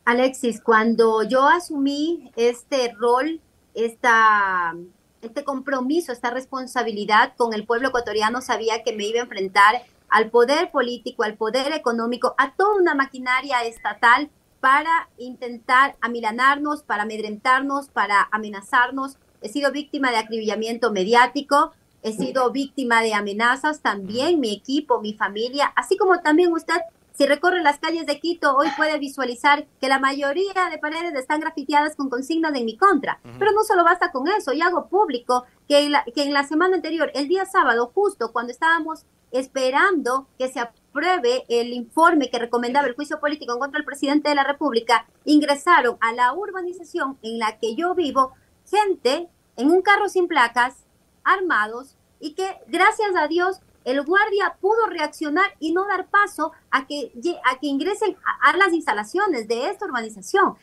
Alexis, 0.05 0.61
cuando 0.61 1.23
yo 1.23 1.47
asumí 1.47 2.31
este 2.35 2.93
rol, 2.99 3.39
esta, 3.73 4.75
este 5.23 5.43
compromiso, 5.43 6.11
esta 6.11 6.29
responsabilidad 6.29 7.33
con 7.37 7.53
el 7.53 7.65
pueblo 7.65 7.89
ecuatoriano, 7.89 8.41
sabía 8.41 8.83
que 8.83 8.93
me 8.93 9.05
iba 9.05 9.19
a 9.19 9.23
enfrentar 9.23 9.83
al 10.09 10.29
poder 10.29 10.71
político, 10.71 11.23
al 11.23 11.35
poder 11.35 11.73
económico, 11.73 12.35
a 12.37 12.53
toda 12.53 12.75
una 12.75 12.93
maquinaria 12.93 13.63
estatal 13.63 14.29
para 14.59 15.09
intentar 15.17 15.95
amilanarnos, 16.01 16.83
para 16.83 17.03
amedrentarnos, 17.03 17.89
para 17.89 18.27
amenazarnos. 18.31 19.17
He 19.41 19.49
sido 19.49 19.71
víctima 19.71 20.11
de 20.11 20.17
acribillamiento 20.17 20.91
mediático, 20.91 21.73
he 22.01 22.13
sido 22.13 22.51
víctima 22.51 23.01
de 23.01 23.13
amenazas 23.13 23.81
también, 23.81 24.39
mi 24.39 24.53
equipo, 24.53 25.01
mi 25.01 25.13
familia, 25.13 25.73
así 25.75 25.97
como 25.97 26.19
también 26.19 26.51
usted 26.51 26.79
si 27.13 27.27
recorre 27.27 27.61
las 27.61 27.79
calles 27.79 28.05
de 28.07 28.19
Quito, 28.19 28.55
hoy 28.55 28.67
puede 28.75 28.97
visualizar 28.97 29.67
que 29.79 29.87
la 29.87 29.99
mayoría 29.99 30.69
de 30.71 30.79
paredes 30.79 31.13
están 31.13 31.39
grafiteadas 31.39 31.95
con 31.95 32.09
consignas 32.09 32.55
en 32.55 32.65
mi 32.65 32.75
contra. 32.75 33.19
Pero 33.37 33.51
no 33.51 33.63
solo 33.63 33.83
basta 33.83 34.11
con 34.11 34.27
eso, 34.27 34.51
y 34.51 34.61
hago 34.61 34.87
público 34.87 35.45
que 35.67 35.91
que 36.15 36.23
en 36.23 36.33
la 36.33 36.43
semana 36.43 36.75
anterior, 36.75 37.11
el 37.13 37.27
día 37.27 37.45
sábado, 37.45 37.91
justo 37.93 38.31
cuando 38.31 38.51
estábamos 38.51 39.05
esperando 39.31 40.27
que 40.37 40.47
se 40.47 40.59
apruebe 40.59 41.43
el 41.49 41.73
informe 41.73 42.29
que 42.29 42.39
recomendaba 42.39 42.87
el 42.87 42.95
juicio 42.95 43.19
político 43.19 43.53
en 43.53 43.59
contra 43.59 43.77
del 43.79 43.85
presidente 43.85 44.29
de 44.29 44.35
la 44.35 44.43
República, 44.43 45.07
ingresaron 45.25 45.97
a 46.01 46.13
la 46.13 46.33
urbanización 46.33 47.17
en 47.21 47.39
la 47.39 47.57
que 47.59 47.75
yo 47.75 47.95
vivo 47.95 48.33
gente 48.69 49.27
en 49.55 49.69
un 49.69 49.81
carro 49.81 50.09
sin 50.09 50.27
placas, 50.27 50.85
armados, 51.23 51.95
y 52.19 52.35
que 52.35 52.57
gracias 52.67 53.15
a 53.15 53.27
Dios 53.27 53.59
el 53.85 54.03
guardia 54.03 54.57
pudo 54.59 54.87
reaccionar 54.87 55.45
y 55.59 55.73
no 55.73 55.85
dar 55.85 56.07
paso 56.07 56.51
a 56.71 56.87
que, 56.87 57.11
a 57.45 57.59
que 57.59 57.67
ingresen 57.67 58.17
a, 58.41 58.55
las 58.57 58.73
instalaciones 58.73 59.47
de 59.47 59.69
esta 59.69 59.85
urbanización. 59.85 60.55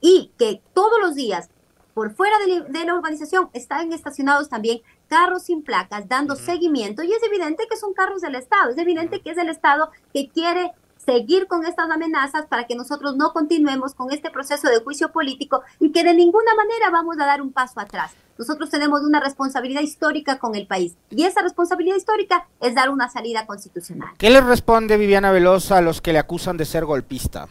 Y 0.00 0.32
que 0.38 0.62
todos 0.74 1.00
los 1.00 1.14
días 1.14 1.50
por 1.94 2.14
fuera 2.14 2.36
de, 2.38 2.84
la 2.84 2.94
urbanización 2.94 3.50
están 3.52 3.92
estacionados 3.92 4.48
también 4.48 4.80
carros 5.08 5.42
sin 5.44 5.62
placas 5.62 6.08
dando 6.08 6.36
seguimiento. 6.36 7.02
Y 7.02 7.12
es 7.12 7.22
evidente 7.24 7.66
que 7.68 7.76
son 7.76 7.92
carros 7.92 8.20
del 8.20 8.36
Estado, 8.36 8.70
es 8.70 8.78
evidente 8.78 9.20
que 9.20 9.30
es 9.30 9.38
el 9.38 9.48
Estado 9.48 9.90
que 10.12 10.28
quiere 10.28 10.72
seguir 11.08 11.46
con 11.46 11.64
estas 11.64 11.90
amenazas 11.90 12.44
para 12.44 12.66
que 12.66 12.74
nosotros 12.74 13.16
no 13.16 13.32
continuemos 13.32 13.94
con 13.94 14.12
este 14.12 14.28
proceso 14.28 14.68
de 14.68 14.80
juicio 14.80 15.10
político 15.10 15.62
y 15.80 15.90
que 15.90 16.04
de 16.04 16.12
ninguna 16.12 16.54
manera 16.54 16.90
vamos 16.90 17.16
a 17.18 17.24
dar 17.24 17.40
un 17.40 17.50
paso 17.50 17.80
atrás. 17.80 18.12
Nosotros 18.36 18.68
tenemos 18.68 19.00
una 19.00 19.18
responsabilidad 19.18 19.80
histórica 19.80 20.38
con 20.38 20.54
el 20.54 20.66
país 20.66 20.96
y 21.08 21.24
esa 21.24 21.40
responsabilidad 21.40 21.96
histórica 21.96 22.46
es 22.60 22.74
dar 22.74 22.90
una 22.90 23.08
salida 23.08 23.46
constitucional. 23.46 24.10
¿Qué 24.18 24.28
le 24.28 24.42
responde 24.42 24.98
Viviana 24.98 25.32
Velosa 25.32 25.78
a 25.78 25.80
los 25.80 26.02
que 26.02 26.12
le 26.12 26.18
acusan 26.18 26.58
de 26.58 26.66
ser 26.66 26.84
golpista? 26.84 27.48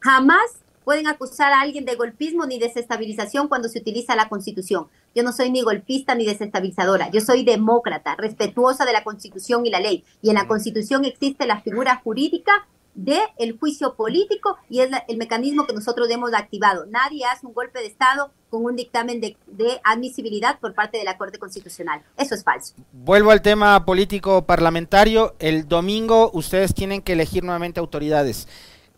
Jamás 0.00 0.56
pueden 0.82 1.06
acusar 1.06 1.52
a 1.52 1.60
alguien 1.60 1.84
de 1.84 1.94
golpismo 1.94 2.46
ni 2.46 2.58
desestabilización 2.58 3.46
cuando 3.46 3.68
se 3.68 3.78
utiliza 3.78 4.16
la 4.16 4.28
Constitución. 4.28 4.88
Yo 5.16 5.22
no 5.22 5.32
soy 5.32 5.50
ni 5.50 5.62
golpista 5.62 6.14
ni 6.14 6.26
desestabilizadora, 6.26 7.10
yo 7.10 7.22
soy 7.22 7.42
demócrata, 7.42 8.16
respetuosa 8.16 8.84
de 8.84 8.92
la 8.92 9.02
Constitución 9.02 9.64
y 9.64 9.70
la 9.70 9.80
ley. 9.80 10.04
Y 10.20 10.28
en 10.28 10.34
la 10.34 10.46
Constitución 10.46 11.06
existe 11.06 11.46
la 11.46 11.62
figura 11.62 12.02
jurídica 12.04 12.68
del 12.94 13.20
el 13.38 13.58
juicio 13.58 13.94
político 13.94 14.58
y 14.68 14.80
es 14.80 14.90
el 15.08 15.16
mecanismo 15.16 15.66
que 15.66 15.72
nosotros 15.72 16.10
hemos 16.10 16.34
activado. 16.34 16.84
Nadie 16.84 17.24
hace 17.24 17.46
un 17.46 17.54
golpe 17.54 17.78
de 17.78 17.86
Estado 17.86 18.30
con 18.50 18.66
un 18.66 18.76
dictamen 18.76 19.22
de, 19.22 19.38
de, 19.46 19.80
admisibilidad 19.84 20.58
por 20.60 20.74
parte 20.74 20.98
de 20.98 21.04
la 21.04 21.16
Corte 21.16 21.38
Constitucional. 21.38 22.02
Eso 22.18 22.34
es 22.34 22.44
falso. 22.44 22.74
Vuelvo 22.92 23.30
al 23.30 23.40
tema 23.40 23.86
político 23.86 24.44
parlamentario. 24.44 25.34
El 25.38 25.66
domingo 25.66 26.30
ustedes 26.34 26.74
tienen 26.74 27.00
que 27.00 27.14
elegir 27.14 27.42
nuevamente 27.42 27.80
autoridades. 27.80 28.48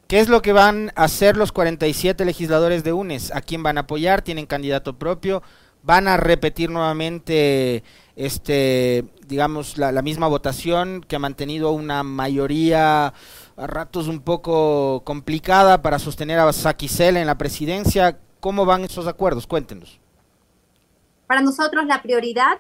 ¿Qué 0.08 0.18
es 0.18 0.28
lo 0.28 0.42
que 0.42 0.52
van 0.52 0.90
a 0.96 1.04
hacer 1.04 1.36
los 1.36 1.52
47 1.52 2.24
legisladores 2.24 2.82
de 2.82 2.92
UNES? 2.92 3.30
¿A 3.34 3.40
quién 3.40 3.62
van 3.62 3.78
a 3.78 3.82
apoyar? 3.82 4.22
¿Tienen 4.22 4.46
candidato 4.46 4.98
propio? 4.98 5.42
¿Van 5.82 6.08
a 6.08 6.16
repetir 6.16 6.70
nuevamente, 6.70 7.82
este, 8.16 9.04
digamos, 9.26 9.78
la, 9.78 10.02
misma 10.02 10.26
votación 10.26 11.02
que 11.06 11.16
ha 11.16 11.20
mantenido 11.20 11.70
una 11.72 12.02
mayoría 12.02 13.14
a 13.56 13.66
ratos 13.66 14.08
un 14.08 14.20
poco 14.20 15.02
complicada 15.04 15.82
para 15.82 15.98
sostener 15.98 16.38
a 16.38 16.52
Saquicel 16.52 17.16
en 17.16 17.26
la 17.26 17.38
presidencia? 17.38 18.18
¿Cómo 18.40 18.64
van 18.66 18.84
esos 18.84 19.06
acuerdos? 19.06 19.46
Cuéntenos. 19.46 19.98
Para 21.26 21.42
nosotros 21.42 21.86
la 21.86 22.02
prioridad 22.02 22.58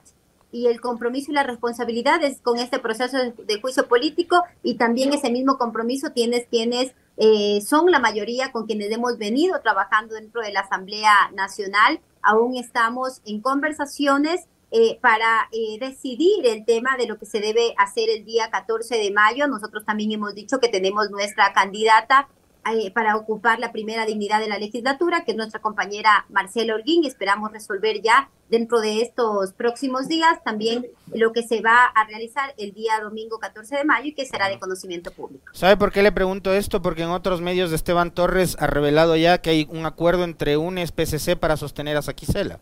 y 0.50 0.66
el 0.66 0.80
compromiso 0.80 1.30
y 1.30 1.34
la 1.34 1.42
responsabilidad 1.42 2.22
es 2.22 2.40
con 2.40 2.58
este 2.58 2.78
proceso 2.78 3.18
de, 3.18 3.60
juicio 3.60 3.86
político 3.86 4.42
y 4.62 4.74
también 4.74 5.12
ese 5.12 5.30
mismo 5.30 5.58
compromiso 5.58 6.10
tienes 6.10 6.46
quienes 6.50 6.92
eh, 7.16 7.60
son 7.60 7.90
la 7.90 7.98
mayoría 7.98 8.52
con 8.52 8.66
quienes 8.66 8.90
hemos 8.90 9.18
venido 9.18 9.60
trabajando 9.60 10.14
dentro 10.14 10.40
de 10.40 10.52
la 10.52 10.60
Asamblea 10.60 11.12
Nacional. 11.34 12.00
Aún 12.28 12.56
estamos 12.56 13.22
en 13.24 13.40
conversaciones 13.40 14.44
eh, 14.70 14.98
para 15.00 15.48
eh, 15.50 15.78
decidir 15.80 16.44
el 16.44 16.66
tema 16.66 16.98
de 16.98 17.06
lo 17.06 17.18
que 17.18 17.24
se 17.24 17.40
debe 17.40 17.72
hacer 17.78 18.10
el 18.10 18.26
día 18.26 18.50
14 18.50 18.98
de 18.98 19.10
mayo. 19.10 19.48
Nosotros 19.48 19.86
también 19.86 20.12
hemos 20.12 20.34
dicho 20.34 20.60
que 20.60 20.68
tenemos 20.68 21.08
nuestra 21.10 21.54
candidata 21.54 22.28
eh, 22.72 22.90
para 22.90 23.16
ocupar 23.16 23.58
la 23.58 23.72
primera 23.72 24.06
dignidad 24.06 24.40
de 24.40 24.48
la 24.48 24.58
legislatura, 24.58 25.24
que 25.24 25.32
es 25.32 25.36
nuestra 25.36 25.60
compañera 25.60 26.26
Marcela 26.28 26.74
Holguín, 26.74 27.04
y 27.04 27.06
esperamos 27.06 27.52
resolver 27.52 28.00
ya 28.02 28.30
dentro 28.48 28.80
de 28.80 29.02
estos 29.02 29.52
próximos 29.52 30.08
días 30.08 30.42
también 30.44 30.86
lo 31.12 31.32
que 31.32 31.42
se 31.42 31.60
va 31.60 31.84
a 31.84 32.04
realizar 32.06 32.54
el 32.56 32.72
día 32.72 33.00
domingo 33.00 33.38
14 33.38 33.76
de 33.76 33.84
mayo 33.84 34.06
y 34.08 34.14
que 34.14 34.26
será 34.26 34.48
de 34.48 34.58
conocimiento 34.58 35.10
público. 35.10 35.44
¿Sabe 35.52 35.76
por 35.76 35.92
qué 35.92 36.02
le 36.02 36.12
pregunto 36.12 36.52
esto? 36.52 36.82
Porque 36.82 37.02
en 37.02 37.10
otros 37.10 37.40
medios 37.40 37.70
de 37.70 37.76
Esteban 37.76 38.10
Torres 38.10 38.56
ha 38.58 38.66
revelado 38.66 39.16
ya 39.16 39.38
que 39.38 39.50
hay 39.50 39.68
un 39.70 39.86
acuerdo 39.86 40.24
entre 40.24 40.56
UNES 40.56 40.92
PCC 40.92 41.36
para 41.36 41.56
sostener 41.56 41.96
a 41.96 42.02
Saquicela. 42.02 42.60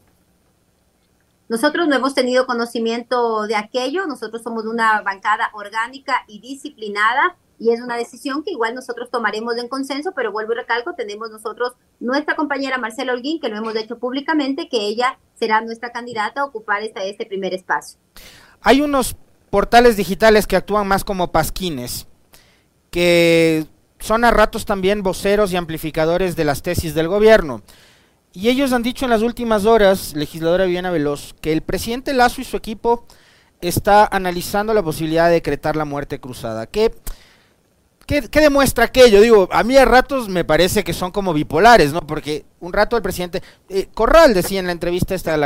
Nosotros 1.49 1.87
no 1.87 1.95
hemos 1.95 2.15
tenido 2.15 2.45
conocimiento 2.45 3.47
de 3.47 3.55
aquello, 3.55 4.07
nosotros 4.07 4.43
somos 4.43 4.65
una 4.65 5.01
bancada 5.03 5.51
orgánica 5.55 6.25
y 6.27 6.41
disciplinada 6.41 7.37
y 7.59 7.73
es 7.73 7.81
una 7.81 7.97
decisión 7.97 8.43
que 8.43 8.51
igual 8.51 8.75
nosotros 8.75 9.11
tomaremos 9.11 9.57
en 9.57 9.69
consenso, 9.69 10.13
pero 10.15 10.33
vuelvo 10.33 10.53
y 10.53 10.57
recalco, 10.57 10.95
tenemos 10.95 11.31
nosotros 11.31 11.73
nuestra 12.01 12.37
compañera 12.37 12.79
Marcela 12.79 13.13
Holguín, 13.13 13.41
que 13.41 13.49
lo 13.49 13.57
hemos 13.57 13.75
hecho 13.77 13.99
públicamente, 13.99 14.69
que 14.69 14.87
ella 14.87 15.19
será 15.39 15.61
nuestra 15.61 15.91
candidata 15.91 16.43
a 16.43 16.45
ocupar 16.45 16.83
este, 16.83 17.27
primer 17.27 17.55
espacio. 17.55 17.99
Hay 18.61 18.81
unos 18.81 19.17
portales 19.51 19.97
digitales 19.97 20.47
que 20.47 20.57
actúan 20.57 20.87
más 20.87 21.05
como 21.05 21.33
pasquines, 21.33 22.07
que 22.91 23.67
son 23.99 24.25
a 24.25 24.31
ratos 24.31 24.67
también 24.67 25.03
voceros 25.03 25.53
y 25.53 25.57
amplificadores 25.57 26.37
de 26.37 26.45
las 26.45 26.63
tesis 26.63 26.95
del 26.95 27.09
gobierno. 27.09 27.63
Y 28.33 28.51
ellos 28.51 28.73
han 28.73 28.83
dicho 28.83 29.07
en 29.07 29.11
las 29.11 29.23
últimas 29.23 29.65
horas, 29.65 30.15
legisladora 30.15 30.67
Viviana 30.67 30.91
Veloz, 30.91 31.35
que 31.41 31.55
el 31.55 31.63
presidente 31.63 32.13
Lazo 32.13 32.43
y 32.43 32.45
su 32.45 32.59
equipo 32.59 33.07
está 33.63 34.07
analizando 34.07 34.75
la 34.75 34.83
posibilidad 34.83 35.29
de 35.29 35.35
decretar 35.35 35.77
la 35.77 35.87
muerte 35.87 36.21
cruzada, 36.21 36.67
que 36.67 36.93
¿Qué, 38.07 38.21
demuestra 38.21 38.85
aquello? 38.85 39.21
Digo, 39.21 39.49
a 39.51 39.65
mí 39.65 39.77
a 39.77 39.85
ratos 39.85 40.29
me 40.29 40.45
parece 40.45 40.85
que 40.85 40.93
son 40.93 41.11
como 41.11 41.35
bipolares, 41.35 41.93
¿no? 41.93 42.07
Porque 42.07 42.45
un 42.61 42.73
rato 42.73 42.97
el 42.97 43.03
presidente... 43.03 43.43
Eh, 43.69 43.89
Corral 43.93 44.33
decía 44.33 44.61
en 44.61 44.67
la 44.67 44.73
entrevista 44.73 45.17
esta 45.17 45.33
de 45.33 45.39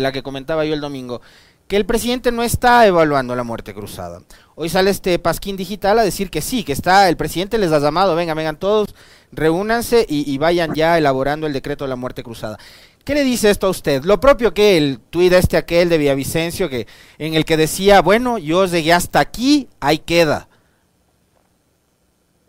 la, 0.00 0.12
que, 0.12 0.22
comentaba 0.22 0.66
yo 0.66 0.74
el 0.74 0.82
domingo, 0.82 1.22
que 1.66 1.76
el 1.76 1.86
presidente 1.86 2.32
no 2.32 2.42
está 2.42 2.86
evaluando 2.86 3.34
la 3.34 3.44
muerte 3.44 3.72
cruzada. 3.72 4.20
Hoy 4.56 4.68
sale 4.68 4.90
este 4.90 5.18
Pasquín 5.18 5.56
Digital 5.56 5.98
a 5.98 6.04
decir 6.04 6.28
que 6.28 6.42
sí, 6.42 6.64
que 6.64 6.72
está, 6.72 7.08
el 7.08 7.16
presidente 7.16 7.56
les 7.56 7.72
ha 7.72 7.78
llamado, 7.78 8.14
vengan, 8.14 8.36
vengan 8.36 8.58
todos, 8.58 8.94
reúnanse 9.32 10.04
y, 10.06 10.30
y, 10.30 10.36
vayan 10.36 10.74
ya 10.74 10.98
elaborando 10.98 11.46
el 11.46 11.54
decreto 11.54 11.84
de 11.84 11.88
la 11.88 11.96
muerte 11.96 12.22
cruzada. 12.22 12.58
¿Qué 13.04 13.14
le 13.14 13.24
dice 13.24 13.48
esto 13.48 13.68
a 13.68 13.70
usted? 13.70 14.04
Lo 14.04 14.20
propio 14.20 14.52
que 14.52 14.76
el 14.76 14.98
tuit 14.98 15.32
este 15.32 15.56
aquel 15.56 15.88
de 15.88 15.96
Villavicencio, 15.96 16.68
que, 16.68 16.86
en 17.16 17.32
el 17.32 17.46
que 17.46 17.56
decía, 17.56 18.02
bueno, 18.02 18.36
yo 18.36 18.66
llegué 18.66 18.92
hasta 18.92 19.20
aquí, 19.20 19.68
ahí 19.80 19.98
queda. 19.98 20.48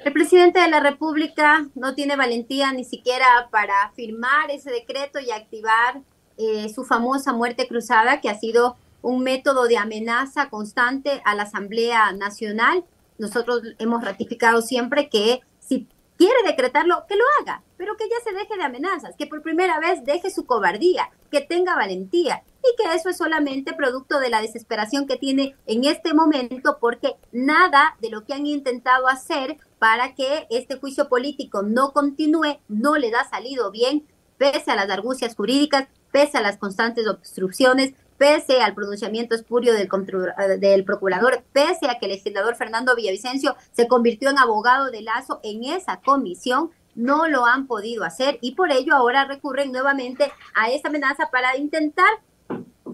El 0.07 0.13
presidente 0.13 0.61
de 0.61 0.69
la 0.69 0.79
República 0.79 1.67
no 1.75 1.93
tiene 1.93 2.15
valentía 2.15 2.71
ni 2.71 2.85
siquiera 2.85 3.49
para 3.51 3.91
firmar 3.93 4.49
ese 4.51 4.71
decreto 4.71 5.19
y 5.19 5.31
activar 5.31 6.01
eh, 6.37 6.69
su 6.73 6.85
famosa 6.85 7.33
muerte 7.33 7.67
cruzada, 7.67 8.21
que 8.21 8.29
ha 8.29 8.39
sido 8.39 8.77
un 9.01 9.21
método 9.21 9.67
de 9.67 9.75
amenaza 9.75 10.49
constante 10.49 11.21
a 11.25 11.35
la 11.35 11.43
Asamblea 11.43 12.13
Nacional. 12.13 12.85
Nosotros 13.17 13.63
hemos 13.79 14.01
ratificado 14.01 14.61
siempre 14.61 15.09
que 15.09 15.41
si 15.59 15.89
quiere 16.17 16.41
decretarlo, 16.45 17.03
que 17.09 17.17
lo 17.17 17.25
haga, 17.41 17.63
pero 17.75 17.97
que 17.97 18.07
ya 18.07 18.15
se 18.23 18.33
deje 18.33 18.55
de 18.55 18.63
amenazas, 18.63 19.13
que 19.17 19.27
por 19.27 19.41
primera 19.41 19.77
vez 19.79 20.05
deje 20.05 20.31
su 20.31 20.45
cobardía, 20.45 21.09
que 21.29 21.41
tenga 21.41 21.75
valentía 21.75 22.43
y 22.59 22.81
que 22.81 22.95
eso 22.95 23.09
es 23.09 23.17
solamente 23.17 23.73
producto 23.73 24.19
de 24.19 24.29
la 24.29 24.41
desesperación 24.41 25.05
que 25.05 25.17
tiene 25.17 25.55
en 25.65 25.83
este 25.83 26.13
momento 26.13 26.77
porque 26.79 27.17
nada 27.33 27.97
de 27.99 28.09
lo 28.09 28.23
que 28.23 28.33
han 28.33 28.47
intentado 28.47 29.09
hacer 29.09 29.57
para 29.79 30.15
que 30.15 30.47
este 30.49 30.77
juicio 30.77 31.07
político 31.07 31.61
no 31.61 31.91
continúe 31.91 32.59
no 32.67 32.97
le 32.97 33.13
ha 33.15 33.29
salido 33.29 33.71
bien, 33.71 34.07
pese 34.37 34.71
a 34.71 34.75
las 34.75 34.89
argucias 34.89 35.35
jurídicas, 35.35 35.87
pese 36.11 36.37
a 36.37 36.41
las 36.41 36.57
constantes 36.57 37.07
obstrucciones, 37.07 37.93
pese 38.17 38.61
al 38.61 38.73
pronunciamiento 38.73 39.35
espurio 39.35 39.73
del, 39.73 39.87
eh, 39.87 40.57
del, 40.57 40.83
procurador, 40.83 41.43
pese 41.53 41.89
a 41.89 41.99
que 41.99 42.07
el 42.07 42.13
legislador 42.13 42.55
Fernando 42.55 42.95
Villavicencio 42.95 43.55
se 43.71 43.87
convirtió 43.87 44.29
en 44.29 44.39
abogado 44.39 44.91
de 44.91 45.01
Lazo 45.01 45.39
en 45.43 45.63
esa 45.63 46.01
comisión, 46.01 46.71
no 46.95 47.27
lo 47.27 47.45
han 47.45 47.67
podido 47.67 48.03
hacer 48.03 48.39
y 48.41 48.55
por 48.55 48.71
ello 48.71 48.95
ahora 48.95 49.25
recurren 49.25 49.71
nuevamente 49.71 50.31
a 50.55 50.71
esa 50.71 50.87
amenaza 50.87 51.29
para 51.31 51.55
intentar 51.55 52.09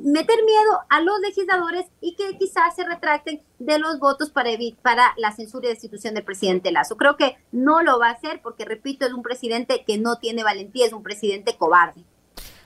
meter 0.03 0.35
miedo 0.43 0.81
a 0.89 1.01
los 1.01 1.19
legisladores 1.21 1.85
y 2.01 2.15
que 2.15 2.37
quizás 2.37 2.75
se 2.75 2.83
retracten 2.83 3.41
de 3.59 3.79
los 3.79 3.99
votos 3.99 4.29
para, 4.29 4.49
para 4.81 5.13
la 5.17 5.31
censura 5.31 5.67
y 5.67 5.69
destitución 5.69 6.13
del 6.13 6.25
presidente 6.25 6.71
Lazo. 6.71 6.97
Creo 6.97 7.15
que 7.15 7.37
no 7.51 7.81
lo 7.81 7.99
va 7.99 8.09
a 8.09 8.11
hacer 8.11 8.41
porque, 8.43 8.65
repito, 8.65 9.05
es 9.05 9.13
un 9.13 9.23
presidente 9.23 9.83
que 9.87 9.97
no 9.97 10.17
tiene 10.17 10.43
valentía, 10.43 10.85
es 10.85 10.93
un 10.93 11.03
presidente 11.03 11.55
cobarde. 11.57 12.03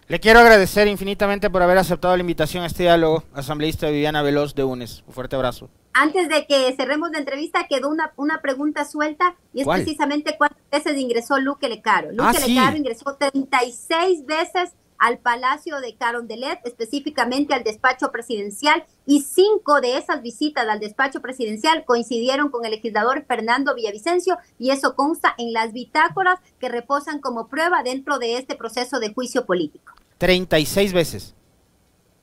Le 0.08 0.20
quiero 0.20 0.40
agradecer 0.40 0.88
infinitamente 0.88 1.50
por 1.50 1.62
haber 1.62 1.78
aceptado 1.78 2.16
la 2.16 2.22
invitación 2.22 2.64
a 2.64 2.68
este 2.68 2.84
diálogo, 2.84 3.24
asambleísta 3.34 3.90
Viviana 3.90 4.22
Veloz 4.22 4.56
de 4.56 4.64
UNES. 4.64 5.04
Un 5.06 5.14
fuerte 5.14 5.36
abrazo. 5.36 5.70
Antes 5.94 6.30
de 6.30 6.48
que 6.48 6.74
cerremos 6.78 7.12
la 7.12 7.20
entrevista, 7.20 7.68
quedó 7.68 7.90
una, 7.90 8.14
una 8.16 8.42
pregunta 8.42 8.86
suelta 8.86 9.36
y 9.54 9.62
es 9.62 9.68
precisamente 9.68 10.36
cuántas 10.38 10.62
veces 10.72 10.98
ingresó 10.98 11.40
Luque 11.40 11.68
Lecaro. 11.68 12.12
Luque 12.12 12.24
ah, 12.24 12.48
Lecaro 12.48 12.78
ingresó 12.78 13.16
36 13.16 14.26
veces 14.26 14.72
al 15.00 15.20
Palacio 15.20 15.80
de 15.80 15.96
Carondelet, 15.96 16.60
específicamente 16.64 17.54
al 17.54 17.64
despacho 17.64 18.12
presidencial, 18.12 18.86
y 19.06 19.22
cinco 19.22 19.82
de 19.82 19.98
esas 19.98 20.22
visitas 20.22 20.68
al 20.68 20.80
despacho 20.80 21.22
presidencial 21.22 21.86
coincidieron 21.86 22.50
con 22.50 22.66
el 22.66 22.72
legislador 22.72 23.26
Fernando 23.28 23.76
Villavicencio, 23.76 24.38
y 24.58 24.72
eso 24.72 24.96
consta 24.96 25.36
en 25.38 25.54
las 25.54 25.74
bitácoras 25.74 26.40
que 26.60 26.70
reposan 26.70 27.20
como 27.20 27.48
prueba 27.48 27.84
dentro 27.84 28.20
de 28.20 28.38
este 28.38 28.56
proceso 28.56 29.00
de 29.00 29.14
juicio 29.14 29.46
político. 29.46 29.94
36 30.18 30.94
veces. 30.94 31.36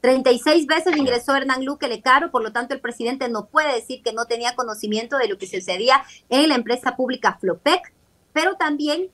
36 0.04 0.66
veces 0.66 0.96
ingresó 0.98 1.34
Hernán 1.34 1.64
Luque 1.64 1.88
Lecaro, 1.88 2.30
por 2.30 2.42
lo 2.42 2.52
tanto 2.52 2.74
el 2.74 2.80
presidente 2.80 3.30
no 3.30 3.46
puede 3.46 3.74
decir 3.74 4.02
que 4.02 4.12
no 4.12 4.26
tenía 4.26 4.54
conocimiento 4.54 5.16
de 5.16 5.28
lo 5.28 5.38
que 5.38 5.46
sucedía 5.46 6.04
en 6.28 6.50
la 6.50 6.56
empresa 6.56 6.94
pública 6.94 7.38
Flopec, 7.40 7.90
pero 8.34 8.56
también 8.56 9.08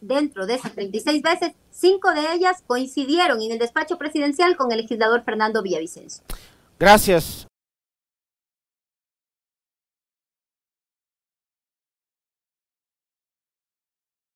dentro 0.00 0.46
de 0.46 0.54
esas 0.54 0.72
36 0.72 1.20
veces, 1.20 1.52
cinco 1.80 2.12
de 2.12 2.32
ellas 2.34 2.62
coincidieron 2.66 3.40
en 3.40 3.52
el 3.52 3.58
despacho 3.58 3.96
presidencial 3.96 4.56
con 4.56 4.70
el 4.70 4.78
legislador 4.78 5.22
Fernando 5.24 5.62
Villavicencio. 5.62 6.22
Gracias, 6.78 7.46